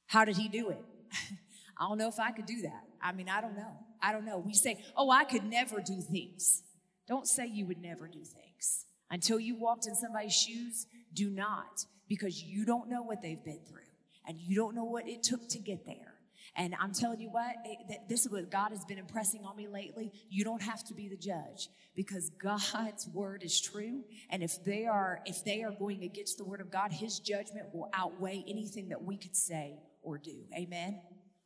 How 0.07 0.25
did 0.25 0.37
he 0.37 0.47
do 0.47 0.69
it? 0.69 0.83
I 1.79 1.87
don't 1.87 1.97
know 1.97 2.07
if 2.07 2.19
I 2.19 2.31
could 2.31 2.45
do 2.45 2.61
that. 2.63 2.83
I 3.01 3.11
mean, 3.11 3.29
I 3.29 3.41
don't 3.41 3.55
know. 3.55 3.71
I 4.01 4.11
don't 4.11 4.25
know. 4.25 4.39
We 4.39 4.53
say, 4.53 4.83
oh, 4.95 5.09
I 5.09 5.23
could 5.23 5.43
never 5.43 5.81
do 5.81 6.01
things. 6.01 6.63
Don't 7.07 7.27
say 7.27 7.47
you 7.47 7.65
would 7.65 7.81
never 7.81 8.07
do 8.07 8.19
things. 8.19 8.85
Until 9.09 9.39
you 9.39 9.55
walked 9.55 9.87
in 9.87 9.95
somebody's 9.95 10.33
shoes, 10.33 10.87
do 11.13 11.29
not, 11.29 11.85
because 12.09 12.43
you 12.43 12.65
don't 12.65 12.89
know 12.89 13.01
what 13.01 13.21
they've 13.21 13.43
been 13.43 13.61
through 13.67 13.81
and 14.27 14.37
you 14.39 14.55
don't 14.55 14.75
know 14.75 14.83
what 14.83 15.07
it 15.07 15.23
took 15.23 15.47
to 15.49 15.59
get 15.59 15.85
there. 15.85 16.16
And 16.55 16.75
I'm 16.79 16.93
telling 16.93 17.19
you 17.19 17.29
what, 17.29 17.55
it, 17.65 17.99
this 18.09 18.25
is 18.25 18.31
what 18.31 18.49
God 18.49 18.71
has 18.71 18.85
been 18.85 18.97
impressing 18.97 19.43
on 19.45 19.55
me 19.55 19.67
lately. 19.67 20.11
You 20.29 20.43
don't 20.43 20.61
have 20.61 20.83
to 20.85 20.93
be 20.93 21.07
the 21.07 21.17
judge 21.17 21.69
because 21.95 22.29
God's 22.41 23.07
word 23.13 23.43
is 23.43 23.59
true. 23.59 24.03
And 24.29 24.41
if 24.43 24.63
they 24.63 24.85
are, 24.85 25.19
if 25.25 25.43
they 25.43 25.63
are 25.63 25.71
going 25.71 26.03
against 26.03 26.37
the 26.37 26.45
word 26.45 26.61
of 26.61 26.71
God, 26.71 26.91
his 26.91 27.19
judgment 27.19 27.67
will 27.73 27.89
outweigh 27.93 28.43
anything 28.47 28.89
that 28.89 29.03
we 29.03 29.17
could 29.17 29.35
say 29.35 29.79
or 30.01 30.17
do. 30.17 30.43
Amen. 30.57 31.01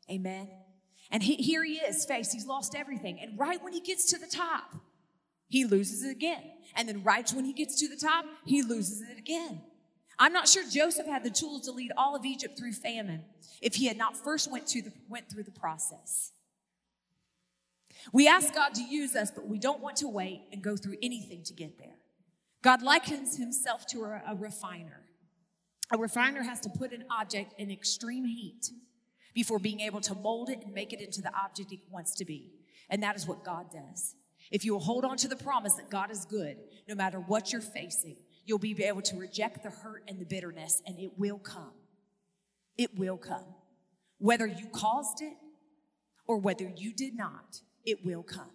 Amen. 0.10 0.50
And 1.10 1.22
he, 1.22 1.36
here 1.36 1.64
he 1.64 1.76
is, 1.76 2.06
face. 2.06 2.32
He's 2.32 2.46
lost 2.46 2.76
everything. 2.76 3.20
And 3.22 3.38
right 3.38 3.62
when 3.64 3.74
he 3.74 3.82
gets 3.82 4.10
to 4.12 4.20
the 4.20 4.28
top, 4.28 4.76
he 5.48 5.66
loses 5.66 6.04
it 6.04 6.12
again. 6.12 6.44
And 6.76 6.88
then 6.88 7.04
right 7.04 7.30
when 7.32 7.44
he 7.44 7.54
gets 7.54 7.80
to 7.82 7.90
the 7.90 7.98
top, 7.98 8.26
he 8.46 8.62
loses 8.62 9.02
it 9.02 9.18
again. 9.18 9.62
I'm 10.22 10.34
not 10.34 10.48
sure 10.48 10.64
Joseph 10.70 11.08
had 11.08 11.24
the 11.24 11.32
tools 11.32 11.64
to 11.64 11.72
lead 11.72 11.92
all 11.98 12.16
of 12.16 12.26
Egypt 12.26 12.56
through 12.56 12.74
famine 12.74 13.24
if 13.60 13.74
he 13.74 13.88
had 13.88 13.98
not 13.98 14.16
first 14.16 14.52
went, 14.52 14.68
to 14.68 14.84
the, 14.84 14.94
went 15.10 15.28
through 15.32 15.42
the 15.42 15.52
process. 15.52 16.32
We 18.14 18.28
ask 18.28 18.54
God 18.54 18.76
to 18.76 18.84
use 18.84 19.16
us, 19.16 19.32
but 19.32 19.48
we 19.48 19.58
don't 19.58 19.82
want 19.82 19.96
to 19.98 20.08
wait 20.08 20.44
and 20.54 20.62
go 20.62 20.78
through 20.78 20.98
anything 21.02 21.42
to 21.46 21.54
get 21.54 21.80
there. 21.80 21.96
God 22.62 22.84
likens 22.84 23.38
himself 23.38 23.88
to 23.88 24.04
a, 24.04 24.22
a 24.28 24.36
refiner. 24.36 25.02
A 25.92 25.98
refiner 25.98 26.44
has 26.44 26.60
to 26.62 26.70
put 26.70 26.94
an 26.94 27.06
object 27.10 27.56
in 27.58 27.72
extreme 27.72 28.26
heat 28.26 28.70
before 29.34 29.58
being 29.58 29.80
able 29.80 30.02
to 30.02 30.14
mold 30.14 30.52
it 30.52 30.62
and 30.64 30.72
make 30.72 30.94
it 30.94 31.02
into 31.02 31.24
the 31.24 31.36
object 31.36 31.72
it 31.72 31.80
wants 31.90 32.14
to 32.18 32.26
be. 32.26 32.52
And 32.92 33.02
that 33.02 33.16
is 33.16 33.26
what 33.26 33.44
God 33.44 33.72
does. 33.72 34.14
If 34.52 34.66
you 34.66 34.74
will 34.74 34.82
hold 34.82 35.04
on 35.04 35.18
to 35.18 35.28
the 35.28 35.36
promise 35.36 35.74
that 35.76 35.90
God 35.90 36.12
is 36.12 36.26
good, 36.26 36.58
no 36.88 36.94
matter 36.94 37.20
what 37.20 37.52
you're 37.52 37.62
facing, 37.62 38.18
you'll 38.52 38.60
be 38.60 38.84
able 38.84 39.02
to 39.02 39.16
reject 39.16 39.64
the 39.64 39.70
hurt 39.70 40.04
and 40.10 40.20
the 40.20 40.26
bitterness, 40.26 40.82
and 40.86 41.00
it 41.00 41.12
will 41.18 41.40
come. 41.40 41.72
It 42.78 43.00
will 43.00 43.16
come. 43.16 43.46
Whether 44.18 44.46
you 44.46 44.68
caused 44.74 45.22
it 45.22 45.38
or 46.28 46.38
whether 46.38 46.70
you 46.76 46.92
did 46.94 47.16
not, 47.16 47.62
it 47.86 48.04
will 48.04 48.24
come. 48.24 48.52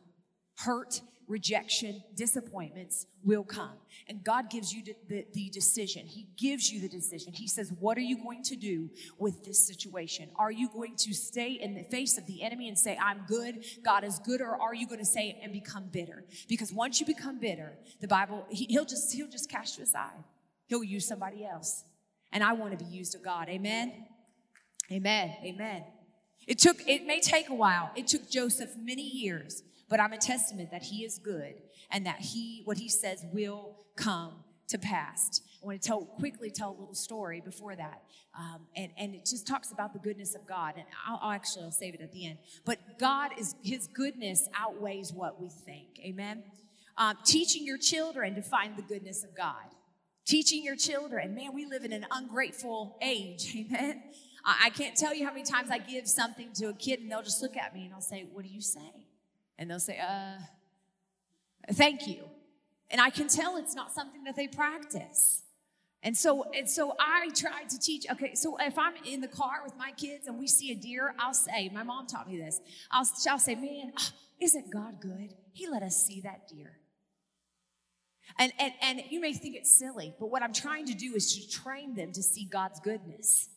Hurt, 0.59 1.01
rejection, 1.29 2.03
disappointments 2.15 3.07
will 3.25 3.45
come. 3.45 3.75
And 4.09 4.23
God 4.23 4.51
gives 4.51 4.73
you 4.73 4.83
the, 5.09 5.27
the, 5.33 5.51
decision. 5.51 6.07
He 6.07 6.29
gives 6.37 6.71
you 6.71 6.81
the 6.81 6.89
decision. 6.89 7.33
He 7.33 7.49
says, 7.49 7.73
What 7.81 7.99
are 7.99 8.03
you 8.03 8.23
going 8.23 8.43
to 8.45 8.57
do 8.57 8.91
with 9.19 9.45
this 9.45 9.67
situation? 9.67 10.29
Are 10.37 10.51
you 10.51 10.69
going 10.69 10.97
to 10.97 11.15
stay 11.15 11.53
in 11.53 11.75
the 11.75 11.83
face 11.85 12.19
of 12.19 12.27
the 12.27 12.43
enemy 12.43 12.69
and 12.69 12.79
say, 12.79 12.99
I'm 13.03 13.23
good, 13.27 13.65
God 13.85 14.05
is 14.05 14.19
good, 14.21 14.41
or 14.41 14.61
are 14.61 14.75
you 14.75 14.87
going 14.87 15.01
to 15.01 15.07
say 15.07 15.39
and 15.43 15.53
become 15.53 15.89
bitter? 15.91 16.25
Because 16.49 16.73
once 16.73 17.01
you 17.01 17.07
become 17.07 17.41
bitter, 17.41 17.73
the 18.01 18.09
Bible, 18.09 18.47
he, 18.51 18.67
he'll 18.67 18.85
just 18.85 19.13
he'll 19.13 19.29
just 19.29 19.51
cast 19.51 19.79
you 19.79 19.85
aside. 19.85 20.23
He'll 20.67 20.85
use 20.85 21.07
somebody 21.07 21.45
else. 21.45 21.85
And 22.33 22.43
I 22.43 22.53
want 22.53 22.79
to 22.79 22.85
be 22.85 22.91
used 22.91 23.15
of 23.15 23.23
God. 23.23 23.49
Amen. 23.49 23.93
Amen. 24.91 25.35
Amen. 25.45 25.85
It 26.47 26.59
took, 26.59 26.77
it 26.87 27.05
may 27.07 27.21
take 27.21 27.49
a 27.49 27.55
while. 27.55 27.91
It 27.97 28.07
took 28.07 28.31
Joseph 28.31 28.71
many 28.79 29.03
years 29.03 29.63
but 29.89 30.01
I'm 30.01 30.13
a 30.13 30.19
testament 30.19 30.71
that 30.71 30.83
he 30.83 31.05
is 31.05 31.19
good 31.19 31.55
and 31.91 32.07
that 32.07 32.21
he, 32.21 32.63
what 32.65 32.79
he 32.79 32.89
says 32.89 33.25
will 33.33 33.77
come 33.97 34.45
to 34.69 34.79
pass. 34.79 35.41
I 35.63 35.67
want 35.67 35.81
to 35.81 35.89
tell 35.89 36.05
quickly 36.05 36.51
tell 36.51 36.71
a 36.71 36.79
little 36.79 36.95
story 36.95 37.41
before 37.41 37.77
that, 37.77 38.03
um, 38.39 38.67
and 38.77 38.91
and 38.99 39.15
it 39.15 39.27
just 39.27 39.47
talks 39.47 39.73
about 39.73 39.93
the 39.93 39.99
goodness 39.99 40.35
of 40.35 40.47
God. 40.47 40.75
And 40.77 40.85
I'll, 41.07 41.19
I'll, 41.23 41.33
actually 41.33 41.65
I'll 41.65 41.71
save 41.71 41.95
it 41.95 42.01
at 42.01 42.13
the 42.13 42.27
end. 42.27 42.39
But 42.65 42.99
God 42.99 43.31
is 43.39 43.55
His 43.63 43.87
goodness 43.87 44.49
outweighs 44.55 45.13
what 45.13 45.41
we 45.41 45.49
think. 45.49 46.01
Amen. 46.01 46.43
Um, 46.99 47.17
teaching 47.25 47.67
your 47.67 47.79
children 47.79 48.35
to 48.35 48.43
find 48.43 48.77
the 48.77 48.83
goodness 48.83 49.23
of 49.23 49.37
God. 49.37 49.55
Teaching 50.25 50.65
your 50.65 50.77
children, 50.77 51.35
man, 51.35 51.55
we 51.55 51.67
live 51.67 51.85
in 51.85 51.93
an 51.93 52.07
ungrateful 52.11 52.97
age. 53.01 53.55
Amen. 53.57 54.03
I, 54.45 54.67
I 54.67 54.71
can't 54.71 54.97
tell 54.97 55.15
you 55.15 55.25
how 55.25 55.33
many 55.33 55.45
times 55.45 55.71
I 55.71 55.79
give 55.79 56.09
something 56.09 56.53
to 56.55 56.67
a 56.67 56.75
kid 56.75 57.01
and 57.01 57.11
they'll 57.11 57.23
just 57.23 57.43
look 57.43 57.57
at 57.57 57.75
me 57.75 57.85
and 57.85 57.95
I'll 57.95 58.01
say, 58.01 58.27
What 58.33 58.45
do 58.45 58.51
you 58.51 58.61
say? 58.61 59.06
And 59.59 59.71
they'll 59.71 59.81
say, 59.81 59.99
Uh, 59.99 60.39
thank 61.73 62.07
you. 62.07 62.25
And 62.91 63.01
I 63.01 63.11
can 63.11 63.29
tell 63.29 63.57
it's 63.57 63.75
not 63.75 63.93
something 63.93 64.25
that 64.25 64.37
they 64.37 64.47
practice. 64.47 65.43
And 66.03 66.17
so, 66.17 66.45
and 66.57 66.71
so 66.71 66.95
I 67.01 67.31
tried 67.35 67.69
to 67.71 67.81
teach. 67.81 68.07
Okay, 68.09 68.35
so 68.35 68.57
if 68.61 68.79
I'm 68.79 68.95
in 69.05 69.21
the 69.21 69.29
car 69.29 69.63
with 69.65 69.77
my 69.77 69.91
kids 69.91 70.29
and 70.29 70.39
we 70.39 70.47
see 70.47 70.71
a 70.71 70.75
deer, 70.77 71.15
I'll 71.19 71.35
say, 71.35 71.69
my 71.75 71.83
mom 71.83 72.07
taught 72.07 72.29
me 72.31 72.39
this. 72.39 72.61
I'll, 72.93 73.09
I'll 73.29 73.41
say, 73.41 73.57
man, 73.57 73.93
oh, 73.99 74.09
isn't 74.41 74.73
God 74.73 75.01
good? 75.01 75.35
He 75.53 75.67
let 75.67 75.83
us 75.83 75.97
see 75.97 76.21
that 76.21 76.47
deer. 76.47 76.79
And, 78.39 78.53
and, 78.59 78.73
and 78.83 79.03
you 79.09 79.21
may 79.21 79.33
think 79.33 79.57
it's 79.57 79.73
silly, 79.73 80.15
but 80.21 80.31
what 80.31 80.43
I'm 80.43 80.53
trying 80.53 80.87
to 80.87 80.95
do 80.95 81.15
is 81.15 81.35
to 81.35 81.49
train 81.49 81.95
them 81.95 82.13
to 82.13 82.23
see 82.23 82.45
God's 82.45 82.79
goodness. 82.81 83.49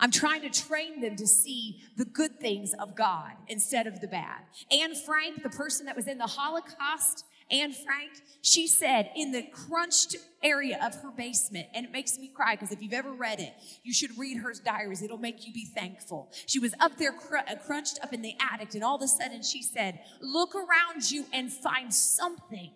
I'm 0.00 0.10
trying 0.10 0.40
to 0.42 0.50
train 0.50 1.00
them 1.00 1.14
to 1.16 1.26
see 1.26 1.82
the 1.96 2.06
good 2.06 2.40
things 2.40 2.72
of 2.80 2.96
God 2.96 3.32
instead 3.48 3.86
of 3.86 4.00
the 4.00 4.08
bad. 4.08 4.40
Anne 4.72 4.94
Frank, 4.94 5.42
the 5.42 5.50
person 5.50 5.86
that 5.86 5.94
was 5.94 6.08
in 6.08 6.18
the 6.18 6.26
Holocaust, 6.26 7.26
Anne 7.50 7.72
Frank, 7.72 8.12
she 8.42 8.66
said 8.66 9.10
in 9.16 9.32
the 9.32 9.42
crunched 9.42 10.16
area 10.42 10.78
of 10.82 10.94
her 11.02 11.10
basement, 11.10 11.66
and 11.74 11.84
it 11.84 11.92
makes 11.92 12.16
me 12.16 12.28
cry 12.28 12.54
because 12.54 12.70
if 12.70 12.80
you've 12.80 12.92
ever 12.92 13.12
read 13.12 13.40
it, 13.40 13.52
you 13.82 13.92
should 13.92 14.16
read 14.16 14.38
her 14.38 14.54
diaries. 14.64 15.02
It'll 15.02 15.18
make 15.18 15.46
you 15.46 15.52
be 15.52 15.66
thankful. 15.66 16.30
She 16.46 16.58
was 16.58 16.74
up 16.80 16.96
there 16.96 17.12
cr- 17.12 17.38
uh, 17.38 17.56
crunched 17.66 17.98
up 18.02 18.12
in 18.12 18.22
the 18.22 18.34
attic, 18.52 18.74
and 18.74 18.84
all 18.84 18.96
of 18.96 19.02
a 19.02 19.08
sudden 19.08 19.42
she 19.42 19.62
said, 19.62 20.00
Look 20.20 20.54
around 20.54 21.10
you 21.10 21.26
and 21.32 21.52
find 21.52 21.92
something. 21.92 22.70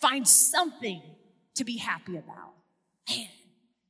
Find 0.00 0.26
something 0.26 1.00
to 1.54 1.64
be 1.64 1.78
happy 1.78 2.16
about. 2.16 2.54
Man, 3.08 3.28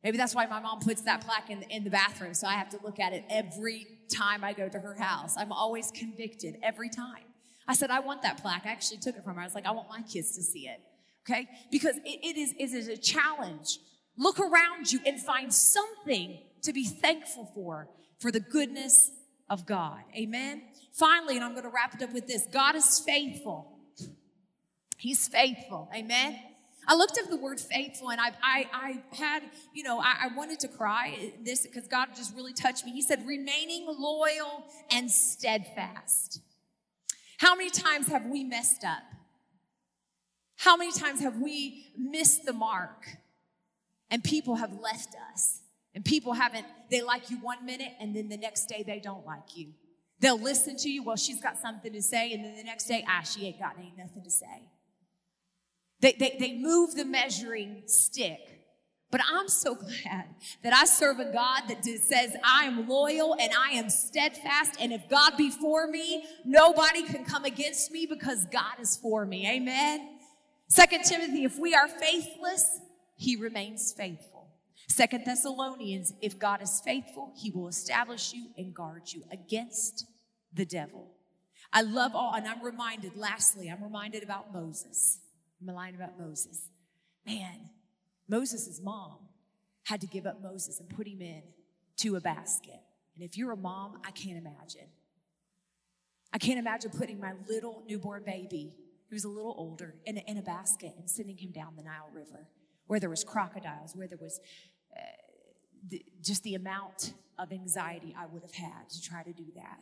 maybe 0.02 0.16
that's 0.16 0.34
why 0.34 0.46
my 0.46 0.60
mom 0.60 0.80
puts 0.80 1.02
that 1.02 1.20
plaque 1.20 1.50
in 1.50 1.60
the, 1.60 1.68
in 1.68 1.84
the 1.84 1.90
bathroom, 1.90 2.34
so 2.34 2.46
I 2.46 2.54
have 2.54 2.68
to 2.70 2.78
look 2.82 2.98
at 3.00 3.12
it 3.12 3.24
every 3.30 3.86
time 4.14 4.44
I 4.44 4.52
go 4.52 4.68
to 4.68 4.78
her 4.78 4.94
house. 4.94 5.36
I'm 5.36 5.52
always 5.52 5.90
convicted 5.90 6.58
every 6.62 6.88
time. 6.88 7.24
I 7.66 7.74
said, 7.74 7.90
I 7.90 8.00
want 8.00 8.22
that 8.22 8.40
plaque. 8.40 8.62
I 8.64 8.70
actually 8.70 8.98
took 8.98 9.16
it 9.16 9.24
from 9.24 9.34
her. 9.34 9.42
I 9.42 9.44
was 9.44 9.54
like, 9.54 9.66
I 9.66 9.72
want 9.72 9.88
my 9.90 10.00
kids 10.02 10.34
to 10.36 10.42
see 10.42 10.68
it. 10.68 10.80
Okay? 11.28 11.46
Because 11.70 11.96
it, 11.96 12.20
it, 12.22 12.36
is, 12.38 12.54
it 12.58 12.72
is 12.72 12.88
a 12.88 12.96
challenge. 12.96 13.78
Look 14.16 14.40
around 14.40 14.90
you 14.90 15.00
and 15.04 15.20
find 15.20 15.52
something 15.52 16.38
to 16.62 16.72
be 16.72 16.84
thankful 16.84 17.50
for, 17.54 17.88
for 18.18 18.32
the 18.32 18.40
goodness 18.40 19.10
of 19.50 19.66
God. 19.66 20.00
Amen? 20.16 20.62
Finally, 20.92 21.36
and 21.36 21.44
I'm 21.44 21.52
going 21.52 21.64
to 21.64 21.70
wrap 21.70 21.94
it 21.94 22.02
up 22.02 22.12
with 22.12 22.26
this 22.26 22.46
God 22.52 22.74
is 22.74 23.00
faithful. 23.00 23.78
He's 24.96 25.28
faithful. 25.28 25.88
Amen? 25.94 26.38
I 26.90 26.94
looked 26.94 27.18
up 27.18 27.28
the 27.28 27.36
word 27.36 27.60
faithful 27.60 28.10
and 28.10 28.18
I, 28.18 28.30
I, 28.42 28.66
I 28.72 29.14
had, 29.14 29.42
you 29.74 29.82
know, 29.82 30.00
I, 30.00 30.14
I 30.22 30.28
wanted 30.34 30.58
to 30.60 30.68
cry 30.68 31.32
this 31.44 31.66
because 31.66 31.86
God 31.86 32.08
just 32.16 32.34
really 32.34 32.54
touched 32.54 32.86
me. 32.86 32.92
He 32.92 33.02
said, 33.02 33.26
remaining 33.26 33.84
loyal 33.86 34.64
and 34.90 35.10
steadfast. 35.10 36.40
How 37.36 37.54
many 37.54 37.68
times 37.68 38.08
have 38.08 38.24
we 38.24 38.42
messed 38.42 38.84
up? 38.84 39.02
How 40.56 40.78
many 40.78 40.90
times 40.90 41.20
have 41.20 41.36
we 41.36 41.92
missed 41.96 42.46
the 42.46 42.54
mark 42.54 43.06
and 44.10 44.24
people 44.24 44.56
have 44.56 44.72
left 44.80 45.14
us? 45.34 45.60
And 45.94 46.02
people 46.02 46.32
haven't, 46.32 46.64
they 46.90 47.02
like 47.02 47.28
you 47.28 47.36
one 47.36 47.66
minute 47.66 47.92
and 48.00 48.16
then 48.16 48.30
the 48.30 48.38
next 48.38 48.66
day 48.66 48.82
they 48.82 48.98
don't 48.98 49.26
like 49.26 49.56
you. 49.56 49.74
They'll 50.20 50.40
listen 50.40 50.76
to 50.78 50.88
you, 50.88 51.02
well, 51.04 51.16
she's 51.16 51.40
got 51.40 51.58
something 51.58 51.92
to 51.92 52.02
say, 52.02 52.32
and 52.32 52.44
then 52.44 52.56
the 52.56 52.64
next 52.64 52.86
day, 52.86 53.04
ah, 53.06 53.22
she 53.22 53.46
ain't 53.46 53.58
got 53.58 53.76
ain't 53.78 53.98
nothing 53.98 54.22
to 54.24 54.30
say. 54.30 54.62
They, 56.00 56.12
they, 56.12 56.36
they 56.38 56.56
move 56.56 56.94
the 56.94 57.04
measuring 57.04 57.82
stick 57.86 58.58
but 59.10 59.20
I'm 59.30 59.48
so 59.48 59.74
glad 59.74 60.26
that 60.62 60.72
I 60.72 60.84
serve 60.84 61.18
a 61.18 61.32
God 61.32 61.62
that 61.68 61.84
says, 61.84 62.36
I 62.44 62.64
am 62.64 62.88
loyal 62.88 63.36
and 63.40 63.52
I 63.56 63.72
am 63.72 63.90
steadfast. 63.90 64.76
And 64.80 64.92
if 64.92 65.08
God 65.08 65.36
be 65.36 65.50
for 65.50 65.86
me, 65.86 66.24
nobody 66.44 67.02
can 67.02 67.24
come 67.24 67.44
against 67.44 67.90
me 67.90 68.06
because 68.06 68.46
God 68.46 68.80
is 68.80 68.96
for 68.96 69.24
me. 69.24 69.48
Amen. 69.48 70.16
Second 70.68 71.04
Timothy, 71.04 71.44
if 71.44 71.58
we 71.58 71.74
are 71.74 71.88
faithless, 71.88 72.80
he 73.16 73.36
remains 73.36 73.92
faithful. 73.92 74.48
Second 74.86 75.24
Thessalonians, 75.24 76.12
if 76.20 76.38
God 76.38 76.62
is 76.62 76.80
faithful, 76.84 77.32
he 77.36 77.50
will 77.50 77.68
establish 77.68 78.32
you 78.32 78.48
and 78.56 78.74
guard 78.74 79.02
you 79.06 79.24
against 79.30 80.06
the 80.52 80.64
devil. 80.64 81.08
I 81.72 81.82
love 81.82 82.12
all, 82.14 82.34
and 82.34 82.46
I'm 82.46 82.62
reminded, 82.62 83.14
lastly, 83.14 83.68
I'm 83.68 83.82
reminded 83.82 84.22
about 84.22 84.52
Moses. 84.52 85.18
I'm 85.60 85.68
reminded 85.68 86.00
about 86.00 86.18
Moses. 86.18 86.68
Man, 87.26 87.70
Moses' 88.28 88.80
mom 88.82 89.18
had 89.84 90.00
to 90.00 90.06
give 90.06 90.26
up 90.26 90.42
Moses 90.42 90.80
and 90.80 90.88
put 90.88 91.06
him 91.06 91.20
in 91.20 91.42
to 91.98 92.16
a 92.16 92.20
basket. 92.20 92.80
And 93.14 93.24
if 93.24 93.36
you're 93.36 93.52
a 93.52 93.56
mom, 93.56 94.00
I 94.06 94.10
can't 94.10 94.38
imagine. 94.38 94.88
I 96.32 96.38
can't 96.38 96.58
imagine 96.58 96.90
putting 96.90 97.18
my 97.18 97.32
little 97.48 97.82
newborn 97.88 98.22
baby, 98.24 98.76
who's 99.10 99.24
a 99.24 99.28
little 99.28 99.54
older, 99.56 99.94
in 100.04 100.18
a, 100.18 100.20
in 100.26 100.36
a 100.36 100.42
basket 100.42 100.92
and 100.98 101.08
sending 101.08 101.36
him 101.36 101.50
down 101.50 101.74
the 101.76 101.82
Nile 101.82 102.10
River 102.12 102.48
where 102.86 103.00
there 103.00 103.10
was 103.10 103.24
crocodiles, 103.24 103.94
where 103.94 104.08
there 104.08 104.18
was 104.20 104.40
uh, 104.96 105.00
the, 105.88 106.04
just 106.22 106.42
the 106.42 106.54
amount 106.54 107.14
of 107.38 107.52
anxiety 107.52 108.14
I 108.18 108.26
would 108.26 108.42
have 108.42 108.54
had 108.54 108.90
to 108.90 109.02
try 109.02 109.22
to 109.22 109.32
do 109.32 109.44
that. 109.54 109.80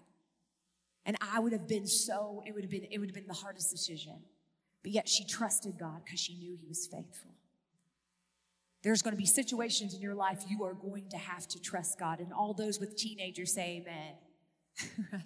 And 1.06 1.16
I 1.20 1.38
would 1.38 1.52
have 1.52 1.68
been 1.68 1.86
so, 1.86 2.42
it 2.46 2.52
would 2.52 2.64
have 2.64 2.70
been, 2.70 2.86
it 2.90 2.98
would 2.98 3.08
have 3.08 3.14
been 3.14 3.28
the 3.28 3.34
hardest 3.34 3.70
decision. 3.70 4.20
But 4.87 4.92
yet 4.92 5.09
she 5.09 5.25
trusted 5.25 5.81
God 5.81 6.03
because 6.05 6.20
she 6.20 6.37
knew 6.37 6.57
he 6.57 6.68
was 6.68 6.87
faithful. 6.87 7.33
There's 8.85 9.03
going 9.03 9.14
to 9.14 9.18
be 9.18 9.27
situations 9.27 9.94
in 9.94 10.01
your 10.01 10.14
life 10.14 10.44
you 10.49 10.62
are 10.62 10.75
going 10.75 11.09
to 11.11 11.16
have 11.16 11.49
to 11.49 11.61
trust 11.61 11.99
God. 11.99 12.20
And 12.20 12.33
all 12.33 12.55
those 12.55 12.79
with 12.79 12.96
teenagers 12.96 13.53
say 13.53 13.83
amen. 13.83 15.03
right? 15.12 15.22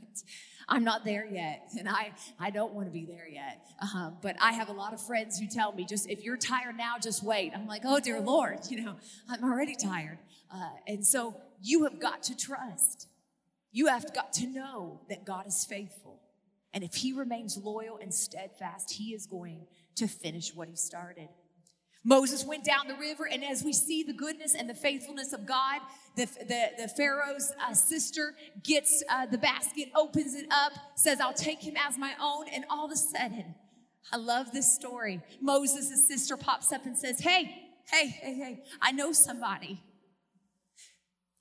I'm 0.66 0.82
not 0.82 1.04
there 1.04 1.26
yet, 1.26 1.68
and 1.78 1.90
I, 1.90 2.12
I 2.38 2.48
don't 2.48 2.72
want 2.72 2.86
to 2.86 2.90
be 2.90 3.04
there 3.04 3.28
yet. 3.28 3.66
Uh-huh. 3.82 4.12
But 4.22 4.36
I 4.40 4.52
have 4.52 4.70
a 4.70 4.72
lot 4.72 4.94
of 4.94 5.02
friends 5.02 5.38
who 5.38 5.46
tell 5.46 5.72
me, 5.74 5.84
just 5.84 6.08
if 6.08 6.24
you're 6.24 6.38
tired 6.38 6.78
now, 6.78 6.94
just 6.98 7.22
wait. 7.22 7.52
I'm 7.54 7.66
like, 7.66 7.82
oh, 7.84 8.00
dear 8.00 8.18
Lord, 8.18 8.60
you 8.70 8.82
know, 8.82 8.96
I'm 9.28 9.44
already 9.44 9.76
tired. 9.76 10.20
Uh, 10.50 10.70
and 10.86 11.06
so 11.06 11.36
you 11.60 11.84
have 11.84 12.00
got 12.00 12.22
to 12.22 12.34
trust. 12.34 13.08
You 13.72 13.88
have 13.88 14.14
got 14.14 14.32
to 14.34 14.46
know 14.46 15.02
that 15.10 15.26
God 15.26 15.46
is 15.46 15.66
faithful. 15.66 16.19
And 16.72 16.84
if 16.84 16.94
He 16.94 17.12
remains 17.12 17.56
loyal 17.56 17.98
and 18.00 18.12
steadfast, 18.12 18.92
He 18.92 19.14
is 19.14 19.26
going 19.26 19.66
to 19.96 20.06
finish 20.06 20.54
what 20.54 20.68
He 20.68 20.76
started. 20.76 21.28
Moses 22.02 22.46
went 22.46 22.64
down 22.64 22.88
the 22.88 22.94
river, 22.94 23.28
and 23.30 23.44
as 23.44 23.62
we 23.62 23.74
see 23.74 24.02
the 24.02 24.14
goodness 24.14 24.54
and 24.54 24.70
the 24.70 24.74
faithfulness 24.74 25.34
of 25.34 25.44
God, 25.46 25.82
the, 26.16 26.24
the, 26.24 26.70
the 26.78 26.88
Pharaoh's 26.96 27.52
uh, 27.60 27.74
sister 27.74 28.34
gets 28.64 29.04
uh, 29.10 29.26
the 29.26 29.36
basket, 29.36 29.90
opens 29.94 30.34
it 30.34 30.46
up, 30.50 30.72
says, 30.96 31.20
I'll 31.20 31.34
take 31.34 31.60
him 31.60 31.74
as 31.76 31.98
my 31.98 32.14
own. 32.20 32.46
And 32.48 32.64
all 32.70 32.86
of 32.86 32.92
a 32.92 32.96
sudden, 32.96 33.54
I 34.10 34.16
love 34.16 34.50
this 34.52 34.74
story. 34.74 35.20
Moses' 35.42 36.08
sister 36.08 36.38
pops 36.38 36.72
up 36.72 36.86
and 36.86 36.96
says, 36.96 37.20
Hey, 37.20 37.54
hey, 37.90 38.06
hey, 38.06 38.34
hey, 38.34 38.62
I 38.80 38.92
know 38.92 39.12
somebody. 39.12 39.82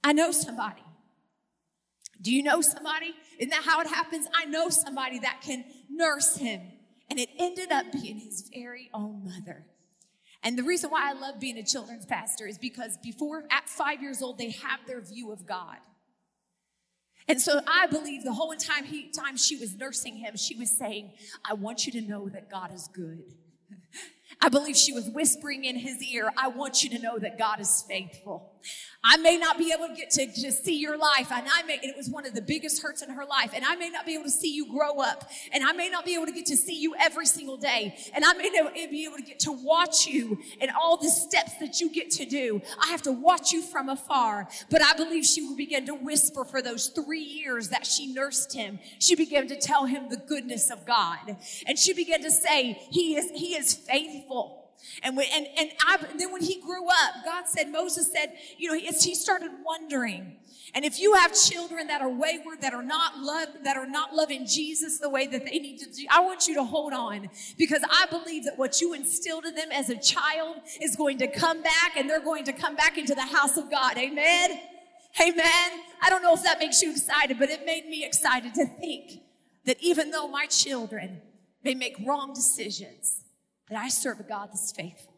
I 0.04 0.12
know 0.12 0.32
somebody. 0.32 0.84
Do 2.22 2.34
you 2.34 2.44
know 2.44 2.62
somebody? 2.62 3.14
Isn't 3.38 3.52
that 3.52 3.64
how 3.64 3.80
it 3.82 3.88
happens? 3.88 4.28
I 4.36 4.46
know 4.46 4.70
somebody 4.70 5.20
that 5.20 5.42
can 5.42 5.66
nurse 5.90 6.38
him. 6.38 6.62
And 7.10 7.20
it 7.20 7.30
ended 7.40 7.72
up 7.72 7.92
being 7.92 8.20
his 8.20 8.50
very 8.54 8.90
own 8.94 9.24
mother. 9.26 9.66
And 10.44 10.58
the 10.58 10.64
reason 10.64 10.90
why 10.90 11.10
I 11.10 11.14
love 11.14 11.40
being 11.40 11.58
a 11.58 11.64
children's 11.64 12.06
pastor 12.06 12.48
is 12.48 12.58
because 12.58 12.98
before, 13.04 13.44
at 13.50 13.68
five 13.68 14.02
years 14.02 14.22
old, 14.22 14.38
they 14.38 14.52
have 14.52 14.80
their 14.88 15.02
view 15.02 15.32
of 15.32 15.46
God. 15.46 15.78
And 17.28 17.42
so 17.42 17.62
I 17.68 17.88
believe 17.88 18.24
the 18.24 18.34
whole 18.34 18.56
time, 18.56 18.86
he, 18.86 19.10
time 19.10 19.38
she 19.38 19.56
was 19.58 19.76
nursing 19.76 20.16
him, 20.16 20.36
she 20.36 20.56
was 20.56 20.76
saying, 20.78 21.12
I 21.48 21.54
want 21.54 21.86
you 21.86 21.92
to 21.94 22.02
know 22.02 22.30
that 22.30 22.50
God 22.50 22.74
is 22.74 22.90
good. 22.94 23.24
I 24.42 24.50
believe 24.50 24.78
she 24.78 24.94
was 24.94 25.10
whispering 25.10 25.66
in 25.66 25.76
his 25.76 26.02
ear, 26.04 26.30
I 26.38 26.48
want 26.48 26.84
you 26.84 26.90
to 26.92 27.00
know 27.00 27.18
that 27.20 27.38
God 27.38 27.60
is 27.60 27.84
faithful. 27.88 28.54
I 29.02 29.16
may 29.16 29.38
not 29.38 29.58
be 29.58 29.72
able 29.74 29.88
to 29.88 29.96
get 29.96 30.10
to, 30.12 30.28
to 30.28 30.52
see 30.52 30.78
your 30.78 30.98
life, 30.98 31.32
and 31.32 31.48
I 31.50 31.64
may, 31.64 31.76
and 31.76 31.86
it 31.86 31.96
was 31.96 32.10
one 32.10 32.26
of 32.26 32.34
the 32.34 32.42
biggest 32.42 32.82
hurts 32.82 33.02
in 33.02 33.10
her 33.10 33.24
life, 33.24 33.52
and 33.56 33.64
I 33.64 33.76
may 33.78 33.90
not 33.90 34.06
be 34.06 34.14
able 34.14 34.26
to 34.26 34.30
see 34.30 34.54
you 34.54 34.70
grow 34.70 35.00
up, 35.00 35.30
and 35.54 35.64
I 35.64 35.72
may 35.72 35.90
not 35.90 36.04
be 36.04 36.16
able 36.16 36.26
to 36.26 36.34
get 36.34 36.46
to 36.48 36.58
see 36.58 36.78
you 36.78 36.94
every 37.00 37.26
single 37.26 37.56
day, 37.56 37.96
and 38.14 38.26
I 38.26 38.34
may 38.34 38.50
not 38.50 38.74
be 38.74 39.06
able 39.06 39.16
to 39.16 39.24
get 39.24 39.40
to 39.42 39.54
watch 39.54 40.06
you 40.06 40.38
and 40.60 40.70
all 40.72 40.98
the 40.98 41.08
steps 41.08 41.54
that 41.62 41.80
you 41.80 41.90
get 41.90 42.12
to 42.12 42.26
do. 42.26 42.62
I 42.84 42.88
have 42.88 43.02
to 43.04 43.14
watch 43.14 43.54
you 43.54 43.62
from 43.62 43.88
afar, 43.88 44.50
but 44.70 44.82
I 44.82 44.94
believe 44.96 45.24
she 45.26 45.42
will 45.42 45.56
begin 45.56 45.86
to 45.86 45.96
whisper 45.96 46.44
for 46.44 46.62
those 46.62 46.88
three 46.90 47.24
years 47.24 47.70
that 47.70 47.86
she 47.86 48.14
nursed 48.14 48.54
him. 48.54 48.80
She 49.00 49.16
began 49.16 49.48
to 49.48 49.56
tell 49.58 49.86
him 49.86 50.10
the 50.10 50.18
goodness 50.18 50.70
of 50.70 50.86
God, 50.86 51.38
and 51.66 51.80
she 51.80 51.94
began 51.94 52.22
to 52.24 52.32
say, 52.32 52.74
"He 52.92 53.16
is, 53.16 53.32
he 53.32 53.56
is 53.56 53.74
faithful." 53.74 54.19
And 55.04 55.18
when, 55.18 55.28
and, 55.34 55.48
and, 55.58 55.72
I, 55.86 55.98
and 56.10 56.20
then 56.20 56.32
when 56.32 56.42
he 56.42 56.62
grew 56.62 56.88
up, 56.88 57.26
God 57.26 57.46
said, 57.48 57.70
Moses 57.70 58.12
said, 58.12 58.34
you 58.58 58.70
know, 58.70 58.78
he, 58.78 58.88
he 58.88 59.16
started 59.16 59.52
wondering. 59.66 60.38
And 60.74 60.86
if 60.86 61.00
you 61.00 61.14
have 61.16 61.34
children 61.34 61.88
that 61.88 62.02
are 62.02 62.10
wayward, 62.10 62.62
that 62.62 62.74
are 62.74 62.84
not 62.84 63.18
love, 63.18 63.50
that 63.64 63.76
are 63.76 63.88
not 63.88 64.14
loving 64.14 64.46
Jesus 64.46 65.00
the 65.00 65.10
way 65.10 65.26
that 65.28 65.46
they 65.46 65.60
need 65.60 65.80
to 65.80 65.92
do, 65.92 66.06
I 66.10 66.22
want 66.22 66.48
you 66.48 66.56
to 66.56 66.64
hold 66.64 66.94
on 66.94 67.30
because 67.58 67.82
I 67.90 68.06
believe 68.06 68.46
that 68.46 68.58
what 68.58 68.80
you 68.80 68.94
instilled 68.94 69.46
in 69.46 69.56
them 69.56 69.70
as 69.74 69.90
a 69.90 69.98
child 69.98 70.58
is 70.82 70.96
going 70.96 71.18
to 71.20 71.28
come 71.28 71.62
back 71.62 71.98
and 71.98 72.10
they're 72.10 72.24
going 72.24 72.46
to 72.46 72.54
come 72.54 72.76
back 72.76 72.98
into 72.98 73.16
the 73.16 73.26
house 73.26 73.58
of 73.58 73.72
God. 73.72 73.98
Amen. 73.98 74.60
Amen. 75.20 75.72
I 76.02 76.10
don't 76.10 76.22
know 76.22 76.34
if 76.34 76.44
that 76.44 76.60
makes 76.60 76.82
you 76.82 76.92
excited, 76.92 77.40
but 77.40 77.50
it 77.50 77.66
made 77.66 77.88
me 77.88 78.06
excited 78.06 78.54
to 78.54 78.66
think 78.66 79.22
that 79.66 79.78
even 79.82 80.12
though 80.12 80.28
my 80.28 80.46
children 80.46 81.22
may 81.64 81.74
make 81.74 81.96
wrong 82.06 82.34
decisions, 82.34 83.24
that 83.70 83.78
I 83.78 83.90
serve 83.90 84.20
a 84.20 84.24
God 84.24 84.50
that's 84.50 84.72
faithful. 84.72 85.14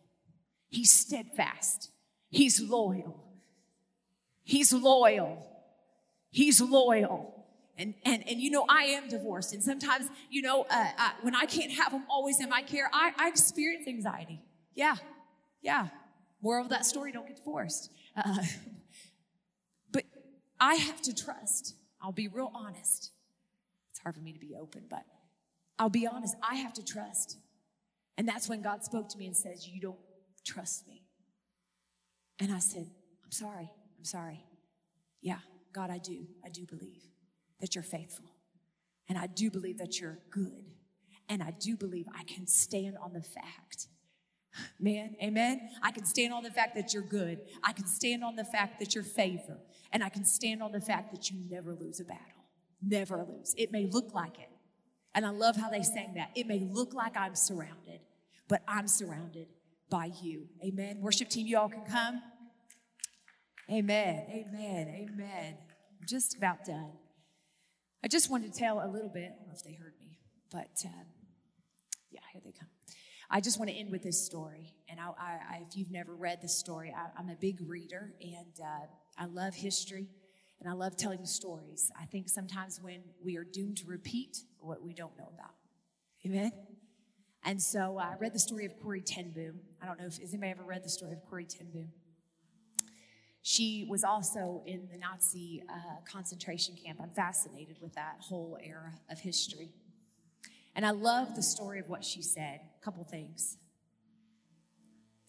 He's 0.69 0.91
steadfast. 0.91 1.91
He's 2.29 2.61
loyal. 2.61 3.21
He's 4.43 4.73
loyal. 4.73 5.45
He's 6.29 6.61
loyal. 6.61 7.45
And, 7.77 7.93
and, 8.05 8.27
and 8.27 8.39
you 8.39 8.51
know, 8.51 8.65
I 8.69 8.83
am 8.83 9.09
divorced. 9.09 9.53
And 9.53 9.63
sometimes, 9.63 10.07
you 10.29 10.41
know, 10.41 10.65
uh, 10.69 10.87
uh, 10.97 11.09
when 11.21 11.35
I 11.35 11.45
can't 11.45 11.71
have 11.71 11.91
them 11.91 12.03
always 12.09 12.39
in 12.39 12.49
my 12.49 12.61
care, 12.61 12.89
I, 12.93 13.11
I 13.17 13.27
experience 13.27 13.87
anxiety. 13.87 14.39
Yeah, 14.75 14.95
yeah. 15.61 15.87
Moral 16.41 16.63
of 16.63 16.69
that 16.69 16.85
story, 16.85 17.11
don't 17.11 17.27
get 17.27 17.37
divorced. 17.37 17.91
Uh, 18.15 18.43
but 19.91 20.03
I 20.59 20.75
have 20.75 21.01
to 21.03 21.15
trust. 21.15 21.75
I'll 22.01 22.11
be 22.11 22.27
real 22.27 22.51
honest. 22.53 23.11
It's 23.91 23.99
hard 23.99 24.15
for 24.15 24.21
me 24.21 24.33
to 24.33 24.39
be 24.39 24.55
open, 24.55 24.83
but 24.89 25.03
I'll 25.77 25.89
be 25.89 26.07
honest. 26.07 26.35
I 26.47 26.55
have 26.55 26.73
to 26.73 26.85
trust. 26.85 27.37
And 28.17 28.27
that's 28.27 28.47
when 28.49 28.61
God 28.61 28.83
spoke 28.83 29.09
to 29.09 29.17
me 29.17 29.27
and 29.27 29.35
says, 29.35 29.67
You 29.67 29.81
don't 29.81 29.99
trust 30.45 30.87
me. 30.87 31.03
And 32.39 32.51
I 32.51 32.59
said, 32.59 32.89
I'm 33.23 33.31
sorry. 33.31 33.69
I'm 33.97 34.05
sorry. 34.05 34.43
Yeah, 35.21 35.39
God, 35.73 35.89
I 35.89 35.99
do. 35.99 36.25
I 36.43 36.49
do 36.49 36.65
believe 36.65 37.01
that 37.59 37.75
you're 37.75 37.83
faithful. 37.83 38.25
And 39.07 39.17
I 39.17 39.27
do 39.27 39.51
believe 39.51 39.77
that 39.77 39.99
you're 39.99 40.19
good. 40.31 40.65
And 41.29 41.41
I 41.43 41.51
do 41.51 41.77
believe 41.77 42.07
I 42.17 42.23
can 42.23 42.47
stand 42.47 42.97
on 43.01 43.13
the 43.13 43.21
fact. 43.21 43.87
Man, 44.79 45.15
amen. 45.23 45.69
I 45.81 45.91
can 45.91 46.05
stand 46.05 46.33
on 46.33 46.43
the 46.43 46.51
fact 46.51 46.75
that 46.75 46.93
you're 46.93 47.03
good. 47.03 47.39
I 47.63 47.71
can 47.71 47.87
stand 47.87 48.23
on 48.23 48.35
the 48.35 48.43
fact 48.43 48.79
that 48.79 48.93
you're 48.95 49.03
favor. 49.03 49.57
And 49.91 50.03
I 50.03 50.09
can 50.09 50.25
stand 50.25 50.61
on 50.61 50.71
the 50.71 50.81
fact 50.81 51.11
that 51.11 51.29
you 51.29 51.37
never 51.49 51.73
lose 51.73 51.99
a 51.99 52.05
battle. 52.05 52.25
Never 52.81 53.25
lose. 53.29 53.53
It 53.57 53.71
may 53.71 53.85
look 53.85 54.13
like 54.13 54.39
it. 54.39 54.49
And 55.13 55.25
I 55.25 55.29
love 55.29 55.55
how 55.55 55.69
they 55.69 55.83
sang 55.83 56.13
that. 56.15 56.31
It 56.35 56.47
may 56.47 56.59
look 56.59 56.93
like 56.93 57.17
I'm 57.17 57.35
surrounded, 57.35 57.99
but 58.47 58.61
I'm 58.67 58.87
surrounded 58.87 59.47
by 59.89 60.11
you. 60.21 60.47
Amen. 60.63 61.01
Worship 61.01 61.29
team, 61.29 61.47
you 61.47 61.57
all 61.57 61.69
can 61.69 61.83
come. 61.83 62.21
Amen. 63.69 64.25
Amen. 64.29 64.87
Amen. 64.87 65.57
I'm 65.99 66.07
just 66.07 66.35
about 66.37 66.65
done. 66.65 66.93
I 68.03 68.07
just 68.07 68.31
wanted 68.31 68.53
to 68.53 68.59
tell 68.59 68.79
a 68.83 68.87
little 68.87 69.09
bit. 69.09 69.31
I 69.33 69.37
don't 69.37 69.47
know 69.47 69.53
if 69.53 69.63
they 69.63 69.73
heard 69.73 69.93
me, 69.99 70.17
but 70.51 70.81
um, 70.85 71.05
yeah, 72.09 72.21
here 72.33 72.41
they 72.43 72.51
come. 72.51 72.69
I 73.29 73.39
just 73.39 73.59
want 73.59 73.69
to 73.69 73.77
end 73.77 73.91
with 73.91 74.03
this 74.03 74.25
story. 74.25 74.73
And 74.89 74.99
I, 74.99 75.07
I, 75.17 75.61
if 75.69 75.77
you've 75.77 75.91
never 75.91 76.13
read 76.15 76.41
this 76.41 76.57
story, 76.57 76.93
I, 76.95 77.19
am 77.19 77.29
a 77.29 77.35
big 77.35 77.59
reader 77.65 78.13
and 78.21 78.53
uh, 78.61 78.87
I 79.17 79.25
love 79.25 79.55
history 79.55 80.07
and 80.61 80.69
I 80.69 80.73
love 80.73 80.95
telling 80.95 81.25
stories. 81.25 81.91
I 81.99 82.05
think 82.05 82.29
sometimes 82.29 82.79
when 82.81 83.01
we 83.21 83.35
are 83.35 83.43
doomed 83.43 83.77
to 83.77 83.87
repeat 83.87 84.43
what 84.59 84.81
we 84.81 84.93
don't 84.93 85.17
know 85.17 85.29
about. 85.33 85.55
Amen? 86.25 86.51
And 87.43 87.59
so 87.59 87.97
uh, 87.99 88.11
I 88.13 88.15
read 88.19 88.33
the 88.33 88.39
story 88.39 88.65
of 88.65 88.79
Corrie 88.81 89.01
ten 89.01 89.31
Boom. 89.31 89.59
I 89.81 89.87
don't 89.87 89.99
know 89.99 90.05
if 90.05 90.19
has 90.19 90.33
anybody 90.33 90.51
ever 90.51 90.63
read 90.63 90.83
the 90.83 90.89
story 90.89 91.13
of 91.13 91.25
Corrie 91.27 91.45
ten 91.45 91.67
Boom. 91.71 91.89
She 93.41 93.87
was 93.89 94.03
also 94.03 94.61
in 94.67 94.87
the 94.91 94.99
Nazi 94.99 95.63
uh, 95.67 95.73
concentration 96.07 96.75
camp. 96.75 96.99
I'm 97.01 97.09
fascinated 97.09 97.77
with 97.81 97.95
that 97.95 98.17
whole 98.19 98.59
era 98.63 98.93
of 99.09 99.19
history. 99.19 99.71
And 100.75 100.85
I 100.85 100.91
love 100.91 101.35
the 101.35 101.41
story 101.41 101.79
of 101.79 101.89
what 101.89 102.05
she 102.05 102.21
said. 102.21 102.59
A 102.79 102.85
couple 102.85 103.03
things. 103.03 103.57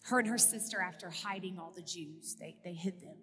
Her 0.03 0.19
and 0.19 0.27
her 0.27 0.37
sister, 0.37 0.79
after 0.79 1.09
hiding 1.09 1.57
all 1.57 1.73
the 1.75 1.81
Jews, 1.81 2.35
they, 2.39 2.55
they 2.63 2.73
hid 2.73 3.01
them. 3.01 3.17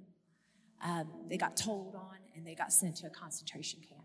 Um, 0.82 1.08
they 1.28 1.36
got 1.36 1.56
told 1.56 1.94
on 1.94 2.16
and 2.34 2.46
they 2.46 2.54
got 2.54 2.72
sent 2.72 2.96
to 2.96 3.06
a 3.06 3.10
concentration 3.10 3.80
camp. 3.80 4.04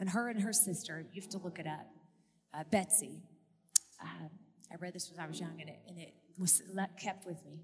And 0.00 0.10
her 0.10 0.28
and 0.28 0.40
her 0.42 0.52
sister, 0.52 1.04
you 1.12 1.20
have 1.20 1.30
to 1.30 1.38
look 1.38 1.58
it 1.58 1.66
up, 1.66 1.86
uh, 2.54 2.64
Betsy. 2.70 3.22
Uh, 4.02 4.28
I 4.70 4.76
read 4.78 4.94
this 4.94 5.10
when 5.10 5.24
I 5.24 5.28
was 5.28 5.40
young 5.40 5.60
and 5.60 5.68
it, 5.68 5.80
and 5.88 5.98
it 5.98 6.14
was 6.38 6.62
kept 7.00 7.26
with 7.26 7.44
me. 7.44 7.60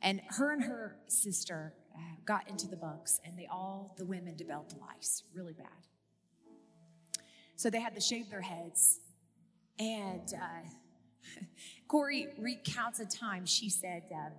And 0.00 0.20
her 0.28 0.52
and 0.52 0.62
her 0.62 0.96
sister 1.08 1.74
uh, 1.94 1.98
got 2.24 2.48
into 2.48 2.68
the 2.68 2.76
bunks, 2.76 3.20
and 3.24 3.36
they 3.36 3.48
all, 3.50 3.94
the 3.98 4.04
women, 4.04 4.36
developed 4.36 4.74
lice 4.80 5.24
really 5.34 5.52
bad. 5.52 5.66
So 7.56 7.70
they 7.70 7.80
had 7.80 7.94
to 7.96 8.00
shave 8.00 8.30
their 8.30 8.40
heads. 8.40 9.00
And 9.80 10.32
uh, 10.32 11.40
Corrie 11.88 12.28
recounts 12.38 13.00
a 13.00 13.06
time 13.06 13.44
she 13.46 13.68
said, 13.68 14.04
um, 14.14 14.32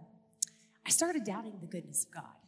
I 0.86 0.90
started 0.90 1.26
doubting 1.26 1.58
the 1.60 1.68
goodness 1.68 2.06
of 2.06 2.12
God. 2.12 2.39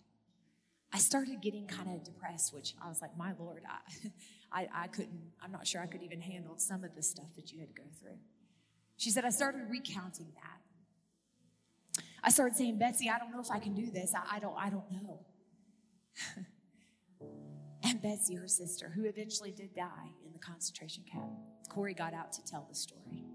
I 0.94 0.98
started 0.98 1.42
getting 1.42 1.68
kind 1.68 1.90
of 1.90 2.04
depressed, 2.04 2.54
which 2.54 2.74
I 2.84 2.90
was 2.90 3.02
like, 3.02 3.18
my 3.18 3.34
Lord, 3.40 3.64
I, 3.68 4.10
I, 4.52 4.84
I 4.84 4.88
couldn't, 4.88 5.22
I'm 5.42 5.52
not 5.52 5.66
sure 5.66 5.82
I 5.82 5.86
could 5.86 6.04
even 6.04 6.20
handle 6.20 6.58
some 6.58 6.84
of 6.84 6.96
the 6.96 7.04
stuff 7.04 7.34
that 7.36 7.52
you 7.52 7.60
had 7.60 7.70
to 7.70 7.82
go 7.82 7.88
through. 8.00 8.18
She 8.98 9.10
said, 9.10 9.24
I 9.24 9.30
started 9.30 9.62
recounting 9.70 10.28
that. 10.36 12.04
I 12.24 12.30
started 12.30 12.56
saying, 12.56 12.78
Betsy, 12.78 13.10
I 13.10 13.18
don't 13.18 13.32
know 13.32 13.40
if 13.40 13.50
I 13.50 13.60
can 13.60 13.74
do 13.74 13.90
this. 13.90 14.14
I, 14.14 14.36
I 14.36 14.40
don't, 14.40 14.56
I 14.58 14.70
don't 14.70 14.92
know. 14.92 15.26
and 17.84 18.02
Betsy, 18.02 18.36
her 18.36 18.48
sister, 18.48 18.92
who 18.94 19.06
eventually 19.06 19.52
did 19.52 19.74
die 19.74 20.10
in 20.26 20.34
the 20.34 20.40
concentration 20.40 21.04
camp, 21.12 21.32
Corrie 21.70 21.94
got 21.94 22.14
out 22.14 22.34
to 22.34 22.44
tell 22.44 22.68
the 22.70 22.76
story. 22.76 23.26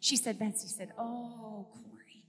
She 0.00 0.16
said, 0.16 0.38
Betsy 0.38 0.68
said, 0.68 0.92
Oh, 0.98 1.66
Corrie, 1.72 2.24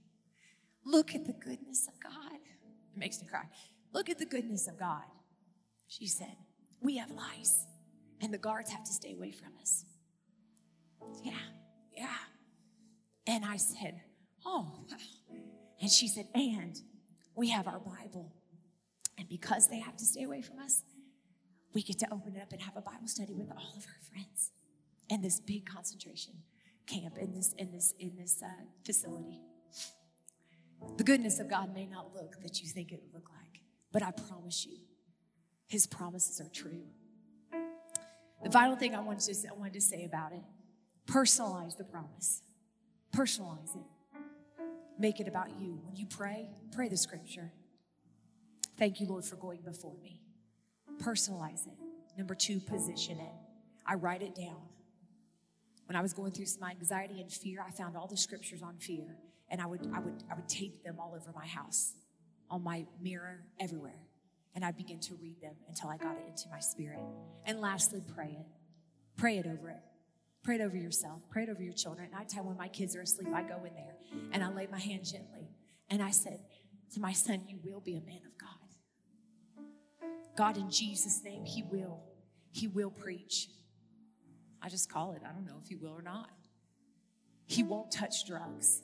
look 0.84 1.14
at 1.14 1.26
the 1.26 1.34
goodness 1.34 1.86
of 1.86 2.00
God. 2.02 2.32
It 2.32 2.98
makes 2.98 3.20
me 3.20 3.28
cry. 3.28 3.44
Look 3.96 4.10
at 4.10 4.18
the 4.18 4.26
goodness 4.26 4.68
of 4.68 4.78
God. 4.78 5.04
She 5.88 6.06
said, 6.06 6.36
We 6.82 6.98
have 6.98 7.10
lice, 7.10 7.64
and 8.20 8.32
the 8.32 8.36
guards 8.36 8.70
have 8.70 8.84
to 8.84 8.92
stay 8.92 9.14
away 9.14 9.32
from 9.32 9.48
us. 9.58 9.86
Yeah, 11.24 11.32
yeah. 11.96 12.18
And 13.26 13.42
I 13.42 13.56
said, 13.56 14.02
Oh, 14.44 14.84
wow. 14.90 14.96
And 15.80 15.90
she 15.90 16.08
said, 16.08 16.26
And 16.34 16.78
we 17.34 17.48
have 17.48 17.66
our 17.66 17.80
Bible. 17.80 18.34
And 19.16 19.30
because 19.30 19.68
they 19.68 19.80
have 19.80 19.96
to 19.96 20.04
stay 20.04 20.24
away 20.24 20.42
from 20.42 20.58
us, 20.58 20.82
we 21.72 21.82
get 21.82 21.98
to 22.00 22.12
open 22.12 22.36
it 22.36 22.42
up 22.42 22.52
and 22.52 22.60
have 22.60 22.76
a 22.76 22.82
Bible 22.82 23.08
study 23.08 23.32
with 23.32 23.50
all 23.50 23.72
of 23.78 23.86
our 23.86 24.00
friends 24.12 24.52
in 25.08 25.22
this 25.22 25.40
big 25.40 25.64
concentration 25.64 26.34
camp 26.86 27.16
in 27.18 27.32
this 27.34 27.54
in 27.56 27.72
this 27.72 27.94
in 27.98 28.14
this 28.18 28.42
uh, 28.44 28.48
facility. 28.84 29.40
The 30.98 31.04
goodness 31.04 31.40
of 31.40 31.48
God 31.48 31.74
may 31.74 31.86
not 31.86 32.12
look 32.14 32.42
that 32.42 32.60
you 32.60 32.68
think 32.68 32.92
it 32.92 33.00
would 33.02 33.14
look 33.14 33.30
like, 33.30 33.45
but 33.92 34.02
I 34.02 34.10
promise 34.10 34.66
you, 34.66 34.78
His 35.66 35.86
promises 35.86 36.40
are 36.40 36.50
true. 36.50 36.82
The 38.42 38.50
final 38.50 38.76
thing 38.76 38.94
I 38.94 39.00
wanted 39.00 39.20
to 39.20 39.34
say, 39.34 39.48
I 39.48 39.54
wanted 39.54 39.74
to 39.74 39.80
say 39.80 40.04
about 40.04 40.32
it: 40.32 40.42
personalize 41.06 41.76
the 41.76 41.84
promise. 41.84 42.42
Personalize 43.14 43.74
it 43.74 43.86
make 44.98 45.20
it 45.20 45.28
about 45.28 45.48
you. 45.60 45.80
When 45.84 45.96
you 45.96 46.06
pray, 46.06 46.48
pray 46.72 46.88
the 46.88 46.96
scripture. 46.96 47.52
Thank 48.78 49.00
you, 49.00 49.06
Lord, 49.06 49.24
for 49.24 49.36
going 49.36 49.60
before 49.62 49.96
me. 50.02 50.20
Personalize 51.02 51.66
it. 51.66 51.74
Number 52.16 52.34
two, 52.34 52.60
position 52.60 53.18
it. 53.18 53.32
I 53.86 53.94
write 53.94 54.22
it 54.22 54.34
down. 54.34 54.60
When 55.86 55.96
I 55.96 56.00
was 56.00 56.12
going 56.12 56.32
through 56.32 56.46
some 56.46 56.68
anxiety 56.68 57.20
and 57.20 57.30
fear, 57.30 57.64
I 57.66 57.70
found 57.70 57.96
all 57.96 58.06
the 58.06 58.16
scriptures 58.16 58.62
on 58.62 58.76
fear, 58.78 59.16
and 59.48 59.60
I 59.60 59.66
would, 59.66 59.88
I 59.94 60.00
would, 60.00 60.24
I 60.30 60.34
would 60.34 60.48
tape 60.48 60.82
them 60.82 60.96
all 60.98 61.14
over 61.14 61.30
my 61.34 61.46
house, 61.46 61.92
on 62.50 62.62
my 62.62 62.86
mirror, 63.00 63.44
everywhere. 63.60 64.00
And 64.54 64.64
I'd 64.64 64.76
begin 64.76 65.00
to 65.00 65.14
read 65.16 65.40
them 65.40 65.54
until 65.68 65.90
I 65.90 65.96
got 65.96 66.16
it 66.16 66.24
into 66.28 66.48
my 66.50 66.60
spirit. 66.60 67.00
And 67.44 67.60
lastly, 67.60 68.02
pray 68.14 68.36
it. 68.40 68.46
Pray 69.16 69.38
it 69.38 69.46
over 69.46 69.70
it. 69.70 69.82
Pray 70.42 70.56
it 70.56 70.60
over 70.60 70.76
yourself. 70.76 71.20
Pray 71.28 71.42
it 71.42 71.48
over 71.48 71.62
your 71.62 71.72
children. 71.72 72.08
At 72.12 72.18
nighttime 72.18 72.46
when 72.46 72.56
my 72.56 72.68
kids 72.68 72.94
are 72.96 73.02
asleep, 73.02 73.28
I 73.34 73.42
go 73.42 73.64
in 73.64 73.74
there 73.74 73.96
and 74.32 74.42
I 74.44 74.50
lay 74.52 74.66
my 74.70 74.78
hand 74.78 75.04
gently. 75.04 75.48
And 75.90 76.02
I 76.02 76.10
said 76.10 76.40
to 76.94 77.00
my 77.00 77.12
son, 77.12 77.42
You 77.48 77.58
will 77.64 77.80
be 77.80 77.96
a 77.96 78.00
man 78.00 78.20
of 78.24 78.38
God. 78.38 78.50
God, 80.36 80.56
in 80.56 80.70
Jesus' 80.70 81.22
name, 81.24 81.44
He 81.44 81.62
will. 81.62 82.00
He 82.52 82.68
will 82.68 82.90
preach. 82.90 83.48
I 84.62 84.68
just 84.68 84.90
call 84.90 85.12
it. 85.12 85.22
I 85.28 85.32
don't 85.32 85.44
know 85.44 85.58
if 85.62 85.68
He 85.68 85.76
will 85.76 85.92
or 85.92 86.02
not. 86.02 86.30
He 87.46 87.62
won't 87.62 87.90
touch 87.90 88.26
drugs. 88.26 88.82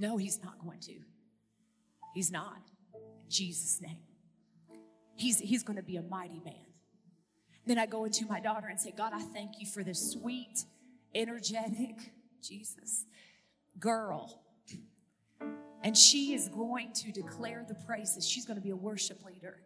No, 0.00 0.16
He's 0.16 0.42
not 0.42 0.58
going 0.58 0.80
to. 0.80 0.94
He's 2.14 2.32
not. 2.32 2.62
In 2.94 3.30
Jesus' 3.30 3.80
name. 3.80 3.98
He's, 5.14 5.38
he's 5.38 5.62
going 5.62 5.76
to 5.76 5.82
be 5.82 5.96
a 5.96 6.02
mighty 6.02 6.40
man. 6.44 6.54
Then 7.66 7.78
I 7.78 7.86
go 7.86 8.04
into 8.04 8.26
my 8.26 8.40
daughter 8.40 8.66
and 8.68 8.80
say, 8.80 8.92
God, 8.96 9.12
I 9.14 9.20
thank 9.20 9.60
you 9.60 9.66
for 9.66 9.84
this 9.84 10.12
sweet, 10.12 10.64
energetic, 11.14 12.12
Jesus, 12.42 13.04
girl. 13.78 14.42
And 15.84 15.96
she 15.96 16.32
is 16.32 16.48
going 16.48 16.92
to 16.94 17.12
declare 17.12 17.64
the 17.68 17.74
praises. 17.74 18.26
She's 18.26 18.46
going 18.46 18.56
to 18.56 18.62
be 18.62 18.70
a 18.70 18.76
worship 18.76 19.22
leader. 19.24 19.60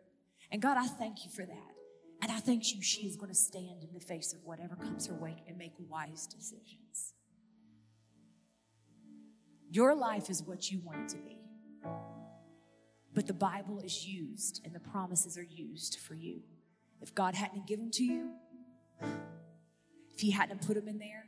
And 0.51 0.61
God, 0.61 0.77
I 0.77 0.87
thank 0.87 1.25
you 1.25 1.31
for 1.31 1.47
that. 1.47 1.73
And 2.21 2.33
I 2.33 2.41
thank 2.41 2.75
you 2.75 2.83
she 2.83 3.07
is 3.07 3.17
going 3.17 3.31
to 3.31 3.39
stand 3.39 3.83
in 3.83 3.93
the 3.93 4.01
face 4.01 4.33
of 4.33 4.45
whatever 4.45 4.77
comes 4.77 5.07
her 5.07 5.15
way 5.15 5.43
and 5.47 5.57
make 5.57 5.73
wise 5.89 6.27
decisions. 6.27 7.14
Your 9.75 9.97
life 9.97 10.31
is 10.31 10.41
what 10.41 10.71
you 10.71 10.79
want 10.85 11.01
it 11.01 11.09
to 11.09 11.17
be. 11.17 11.37
But 13.13 13.27
the 13.27 13.35
Bible 13.35 13.81
is 13.81 14.07
used 14.07 14.61
and 14.65 14.73
the 14.73 14.79
promises 14.79 15.37
are 15.37 15.43
used 15.43 15.99
for 15.99 16.15
you. 16.15 16.43
If 17.01 17.13
God 17.13 17.35
hadn't 17.35 17.67
given 17.67 17.87
them 17.87 17.91
to 17.95 18.05
you, 18.05 18.31
if 20.13 20.21
He 20.21 20.31
hadn't 20.31 20.65
put 20.65 20.77
them 20.77 20.87
in 20.87 20.99
there, 21.01 21.25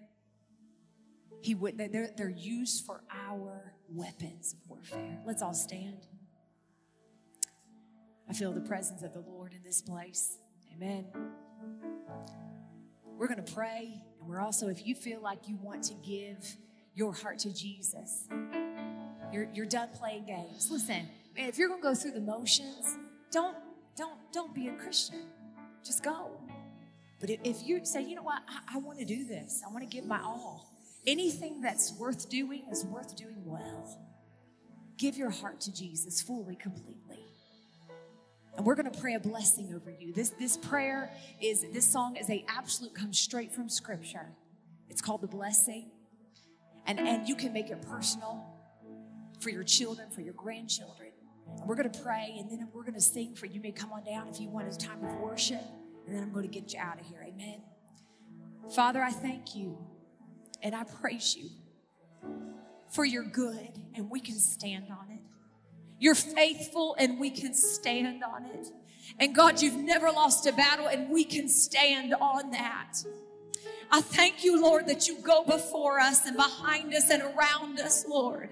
He 1.41 1.57
would. 1.57 1.77
They're, 1.77 2.11
they're 2.17 2.31
used 2.31 2.87
for 2.87 3.03
our 3.11 3.75
weapons 3.89 4.53
of 4.53 4.61
warfare. 4.71 5.19
Let's 5.27 5.43
all 5.43 5.53
stand. 5.53 6.07
I 8.31 8.33
feel 8.33 8.53
the 8.53 8.61
presence 8.61 9.03
of 9.03 9.13
the 9.13 9.25
Lord 9.27 9.55
in 9.55 9.65
this 9.65 9.83
place. 9.83 10.39
Amen. 10.73 11.07
We're 13.05 13.27
going 13.27 13.45
to 13.45 13.53
pray, 13.53 14.05
and 14.21 14.29
we're 14.29 14.41
also, 14.41 14.69
if 14.69 14.87
you 14.87 14.95
feel 14.95 15.21
like 15.21 15.49
you 15.49 15.59
want 15.61 15.83
to 15.85 15.95
give 15.95 16.57
your 16.97 17.13
heart 17.13 17.39
to 17.41 17.55
Jesus, 17.55 18.25
you're, 19.33 19.49
you're 19.55 19.67
done 19.67 19.91
playing 19.95 20.25
games. 20.25 20.69
Listen, 20.71 21.09
if 21.37 21.59
you're 21.59 21.69
going 21.69 21.83
to 21.83 21.89
go 21.89 21.95
through 21.95 22.13
the 22.13 22.21
motions, 22.21 22.97
don't 23.31 23.57
don't 23.97 24.19
don't 24.33 24.55
be 24.55 24.69
a 24.69 24.73
Christian. 24.73 25.23
Just 25.85 26.03
go. 26.03 26.31
But 27.21 27.31
if 27.31 27.63
you 27.65 27.85
say, 27.85 28.03
you 28.03 28.15
know 28.17 28.23
what, 28.23 28.43
I, 28.49 28.77
I 28.77 28.79
want 28.79 28.99
to 28.99 29.05
do 29.05 29.25
this, 29.25 29.63
I 29.67 29.73
want 29.73 29.89
to 29.89 29.95
give 29.95 30.05
my 30.05 30.21
all. 30.21 30.73
Anything 31.07 31.61
that's 31.61 31.93
worth 31.99 32.29
doing 32.29 32.65
is 32.71 32.85
worth 32.85 33.15
doing 33.17 33.43
well. 33.45 33.99
Give 34.99 35.17
your 35.17 35.31
heart 35.31 35.61
to 35.61 35.73
Jesus 35.73 36.21
fully, 36.21 36.57
completely. 36.57 37.21
And 38.57 38.67
we're 38.67 38.75
going 38.75 38.91
to 38.91 39.01
pray 39.01 39.15
a 39.15 39.21
blessing 39.21 39.73
over 39.75 39.91
you. 39.91 40.13
This, 40.13 40.31
this 40.31 40.57
prayer 40.57 41.11
is, 41.41 41.65
this 41.73 41.87
song 41.87 42.17
is 42.17 42.29
a 42.31 42.45
absolute, 42.49 42.95
comes 42.95 43.19
straight 43.19 43.53
from 43.53 43.69
scripture. 43.69 44.29
It's 44.89 45.03
called 45.03 45.21
the 45.21 45.27
blessing. 45.29 45.91
And, 46.87 47.01
and 47.01 47.29
you 47.29 47.35
can 47.35 47.53
make 47.53 47.71
it 47.71 47.83
personal 47.83 48.45
for 49.41 49.51
your 49.51 49.65
children, 49.65 50.11
for 50.11 50.21
your 50.21 50.35
grandchildren. 50.35 51.11
And 51.59 51.69
we're 51.69 51.77
going 51.77 51.91
to 51.91 52.01
pray 52.01 52.37
and 52.39 52.51
then 52.51 52.69
we're 52.73 52.83
going 52.83 52.95
to 52.95 53.01
sing 53.01 53.35
for 53.35 53.47
you. 53.47 53.55
you 53.55 53.61
may 53.61 53.73
come 53.73 53.93
on 53.93 54.05
down 54.05 54.29
if 54.29 54.41
you 54.41 54.49
want 54.49 54.73
a 54.73 54.77
time 54.77 55.05
of 55.05 55.15
worship. 55.21 55.63
And 56.07 56.15
then 56.15 56.23
I'm 56.23 56.33
going 56.33 56.49
to 56.49 56.61
get 56.61 56.73
you 56.73 56.81
out 56.81 57.01
of 57.01 57.07
here. 57.07 57.25
Amen. 57.27 57.63
Father, 58.75 59.03
I 59.03 59.11
thank 59.11 59.55
you 59.55 59.79
and 60.63 60.75
I 60.75 60.85
praise 60.85 61.37
you 61.37 61.51
for 62.89 63.05
your 63.05 63.25
good, 63.25 63.81
and 63.95 64.11
we 64.11 64.21
can 64.21 64.39
stand 64.39 64.87
on 64.91 65.11
it. 65.11 65.21
You're 65.99 66.15
faithful 66.15 66.95
and 66.99 67.19
we 67.19 67.31
can 67.31 67.55
stand 67.55 68.23
on 68.23 68.47
it. 68.47 68.69
And 69.19 69.35
God, 69.35 69.63
you've 69.63 69.77
never 69.77 70.11
lost 70.11 70.47
a 70.47 70.53
battle 70.53 70.87
and 70.87 71.11
we 71.11 71.25
can 71.25 71.49
stand 71.49 72.15
on 72.15 72.51
that. 72.51 72.95
I 73.91 74.01
thank 74.01 74.45
you, 74.45 74.61
Lord, 74.61 74.87
that 74.89 75.07
you 75.07 75.19
go 75.21 75.45
before 75.45 76.01
us 76.01 76.27
and 76.27 76.37
behind 76.37 76.93
us 76.95 77.11
and 77.11 77.23
around 77.23 77.79
us, 77.79 78.05
Lord. 78.09 78.51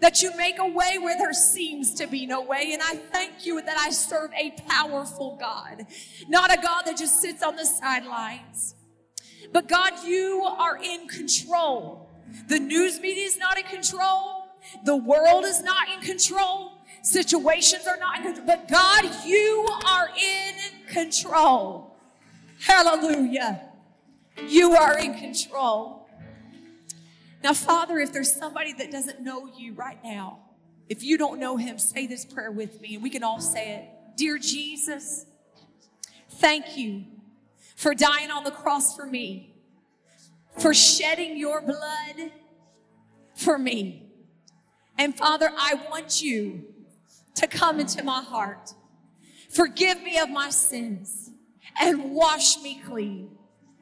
That 0.00 0.22
you 0.22 0.36
make 0.36 0.58
a 0.58 0.66
way 0.66 0.98
where 0.98 1.16
there 1.16 1.32
seems 1.32 1.94
to 1.94 2.06
be 2.06 2.26
no 2.26 2.42
way. 2.42 2.70
And 2.72 2.82
I 2.82 2.96
thank 2.96 3.46
you 3.46 3.62
that 3.62 3.78
I 3.78 3.90
serve 3.90 4.30
a 4.32 4.50
powerful 4.68 5.36
God, 5.40 5.86
not 6.28 6.52
a 6.52 6.60
God 6.60 6.82
that 6.82 6.98
just 6.98 7.20
sits 7.20 7.42
on 7.42 7.56
the 7.56 7.64
sidelines. 7.64 8.74
But 9.52 9.68
God, 9.68 9.92
you 10.04 10.42
are 10.42 10.76
in 10.82 11.06
control. 11.08 12.10
The 12.48 12.58
news 12.58 13.00
media 13.00 13.24
is 13.24 13.38
not 13.38 13.56
in 13.56 13.64
control. 13.64 14.48
The 14.84 14.96
world 14.96 15.44
is 15.44 15.62
not 15.62 15.88
in 15.88 16.00
control. 16.00 16.72
Situations 17.02 17.86
are 17.86 17.96
not 17.98 18.18
in 18.18 18.24
control. 18.24 18.46
But 18.46 18.68
God, 18.68 19.04
you 19.24 19.66
are 19.86 20.08
in 20.18 20.54
control. 20.88 21.96
Hallelujah. 22.60 23.63
You 24.46 24.74
are 24.74 24.98
in 24.98 25.14
control. 25.14 26.08
Now, 27.42 27.52
Father, 27.52 27.98
if 27.98 28.12
there's 28.12 28.34
somebody 28.34 28.72
that 28.74 28.90
doesn't 28.90 29.20
know 29.20 29.48
you 29.56 29.74
right 29.74 29.98
now, 30.02 30.40
if 30.88 31.02
you 31.02 31.18
don't 31.18 31.38
know 31.38 31.56
him, 31.56 31.78
say 31.78 32.06
this 32.06 32.24
prayer 32.24 32.50
with 32.50 32.80
me 32.80 32.94
and 32.94 33.02
we 33.02 33.10
can 33.10 33.22
all 33.22 33.40
say 33.40 33.74
it. 33.74 34.16
Dear 34.16 34.38
Jesus, 34.38 35.26
thank 36.30 36.76
you 36.76 37.04
for 37.76 37.94
dying 37.94 38.30
on 38.30 38.44
the 38.44 38.50
cross 38.50 38.94
for 38.94 39.06
me, 39.06 39.54
for 40.58 40.72
shedding 40.72 41.36
your 41.36 41.60
blood 41.60 42.30
for 43.34 43.58
me. 43.58 44.06
And 44.96 45.16
Father, 45.16 45.50
I 45.56 45.74
want 45.90 46.22
you 46.22 46.64
to 47.34 47.46
come 47.46 47.80
into 47.80 48.04
my 48.04 48.22
heart. 48.22 48.72
Forgive 49.50 50.02
me 50.02 50.18
of 50.18 50.30
my 50.30 50.50
sins 50.50 51.30
and 51.80 52.12
wash 52.12 52.60
me 52.62 52.80
clean. 52.86 53.36